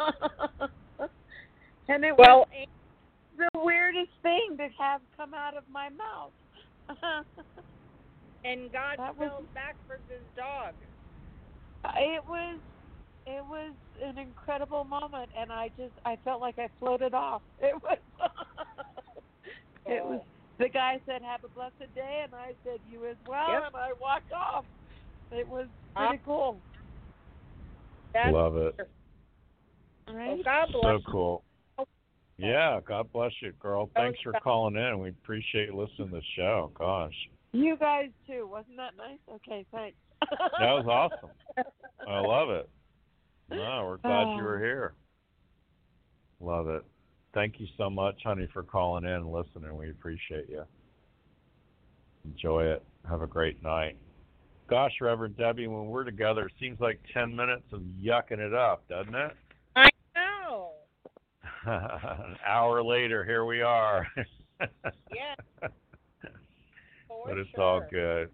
[1.88, 2.68] and it Well, was
[3.38, 6.34] the weirdest thing to have come out of my mouth.
[8.46, 10.74] And God That was- spelled backwards his dog.
[11.96, 12.60] it was
[13.26, 13.74] it was
[14.04, 17.42] an incredible moment and I just I felt like I floated off.
[17.62, 17.98] It was
[19.86, 20.26] it was oh.
[20.60, 23.64] the guy said have a blessed day and I said you as well Yep.
[23.68, 24.66] and I walked off.
[25.32, 26.60] It was pretty cool.
[28.14, 28.76] That's Love it.
[30.08, 30.28] Right?
[30.28, 31.44] Well, God So bless cool.
[32.38, 33.90] Yeah, God bless you, girl.
[33.90, 35.00] Oh, thanks for calling in.
[35.00, 36.72] We appreciate listening to the show.
[36.78, 37.14] Gosh.
[37.52, 38.48] You guys too.
[38.52, 39.20] Wasn't that nice?
[39.36, 39.96] Okay, thanks.
[40.22, 41.30] That was awesome.
[42.08, 42.70] I love it.
[43.50, 44.60] No, we're glad you were Oh.
[44.60, 44.94] here.
[46.40, 46.84] Love it.
[47.34, 49.76] Thank you so much, honey, for calling in and listening.
[49.76, 50.64] We appreciate you.
[52.26, 52.84] Enjoy it.
[53.10, 53.98] Have a great night.
[54.70, 58.88] Gosh, Reverend Debbie, when we're together, it seems like 10 minutes of yucking it up,
[58.88, 59.32] doesn't it?
[59.76, 60.72] I know.
[61.66, 64.08] An hour later, here we are.
[65.14, 65.36] Yeah.
[67.26, 68.30] but it's all good.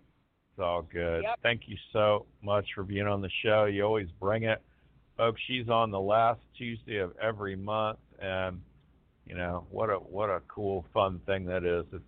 [0.51, 1.23] It's all good.
[1.23, 1.39] Yep.
[1.41, 3.65] Thank you so much for being on the show.
[3.65, 4.61] You always bring it.
[5.17, 8.61] Folks, she's on the last Tuesday of every month and
[9.29, 11.85] you know, what a what a cool fun thing that is.
[11.93, 12.03] It's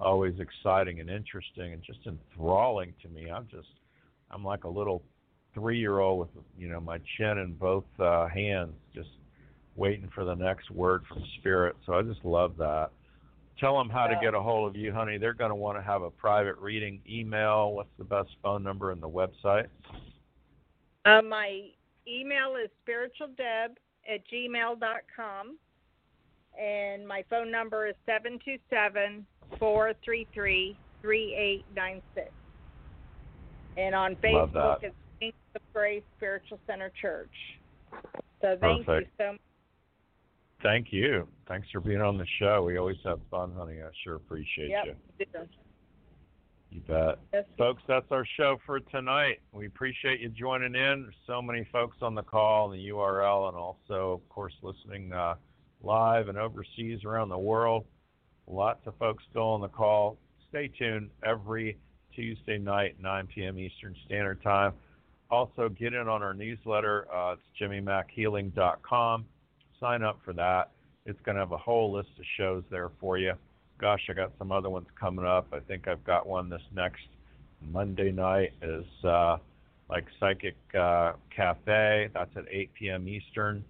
[0.00, 3.30] always exciting and interesting and just enthralling to me.
[3.30, 3.68] I'm just
[4.30, 5.02] I'm like a little
[5.56, 9.10] 3-year-old with, you know, my chin in both uh hands just
[9.76, 11.76] waiting for the next word from spirit.
[11.84, 12.90] So I just love that.
[13.58, 15.16] Tell them how to get a hold of you, honey.
[15.16, 17.00] They're going to want to have a private reading.
[17.08, 17.72] Email.
[17.72, 19.66] What's the best phone number and the website?
[21.04, 21.68] Uh, my
[22.08, 23.76] email is spiritualdeb
[24.12, 25.56] at gmail dot com,
[26.60, 29.26] and my phone number is seven two seven
[29.58, 32.30] four three three three eight nine six.
[33.76, 37.32] And on Facebook, it's Wings of Grace Spiritual Center Church.
[38.40, 39.10] So thank Perfect.
[39.18, 39.40] you so much.
[40.62, 41.28] Thank you.
[41.46, 42.62] Thanks for being on the show.
[42.62, 43.82] We always have fun, honey.
[43.82, 44.84] I sure appreciate Yep.
[45.18, 45.28] you.
[46.70, 47.18] You bet.
[47.32, 47.44] Yes.
[47.56, 49.40] Folks, that's our show for tonight.
[49.52, 51.02] We appreciate you joining in.
[51.02, 55.12] There's so many folks on the call and the URL, and also, of course, listening
[55.12, 55.34] uh,
[55.82, 57.84] live and overseas around the world.
[58.46, 60.18] Lots of folks still on the call.
[60.48, 61.78] Stay tuned every
[62.14, 63.58] Tuesday night, 9 p.m.
[63.58, 64.72] Eastern Standard Time.
[65.30, 67.06] Also, get in on our newsletter.
[67.12, 69.24] Uh, it's jimmymackhealing.com.
[69.80, 70.70] Sign up for that.
[71.06, 73.32] It's going to have a whole list of shows there for you.
[73.78, 75.48] Gosh, I got some other ones coming up.
[75.52, 77.02] I think I've got one this next
[77.60, 79.38] Monday night is uh,
[79.88, 82.10] like Psychic uh, Cafe.
[82.14, 83.08] That's at 8 p.m.
[83.08, 83.64] Eastern.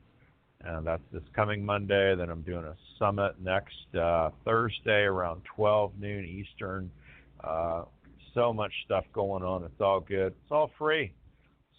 [0.64, 2.14] And that's this coming Monday.
[2.16, 6.90] Then I'm doing a summit next uh, Thursday around 12 noon Eastern.
[7.42, 7.84] Uh,
[8.32, 9.64] so much stuff going on.
[9.64, 10.28] It's all good.
[10.28, 11.12] It's all free.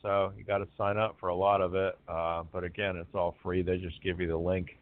[0.01, 1.97] So you got to sign up for a lot of it.
[2.07, 3.63] Uh, but again, it's all free.
[3.63, 4.77] They just give you the link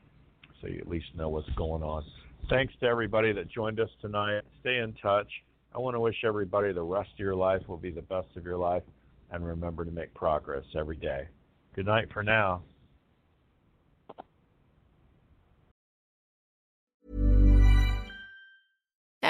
[0.62, 2.04] so you at least know what's going on.
[2.50, 4.42] Thanks to everybody that joined us tonight.
[4.60, 5.30] Stay in touch.
[5.74, 8.44] I want to wish everybody the rest of your life will be the best of
[8.44, 8.84] your life.
[9.32, 11.28] And remember to make progress every day.
[11.74, 12.62] Good night for now.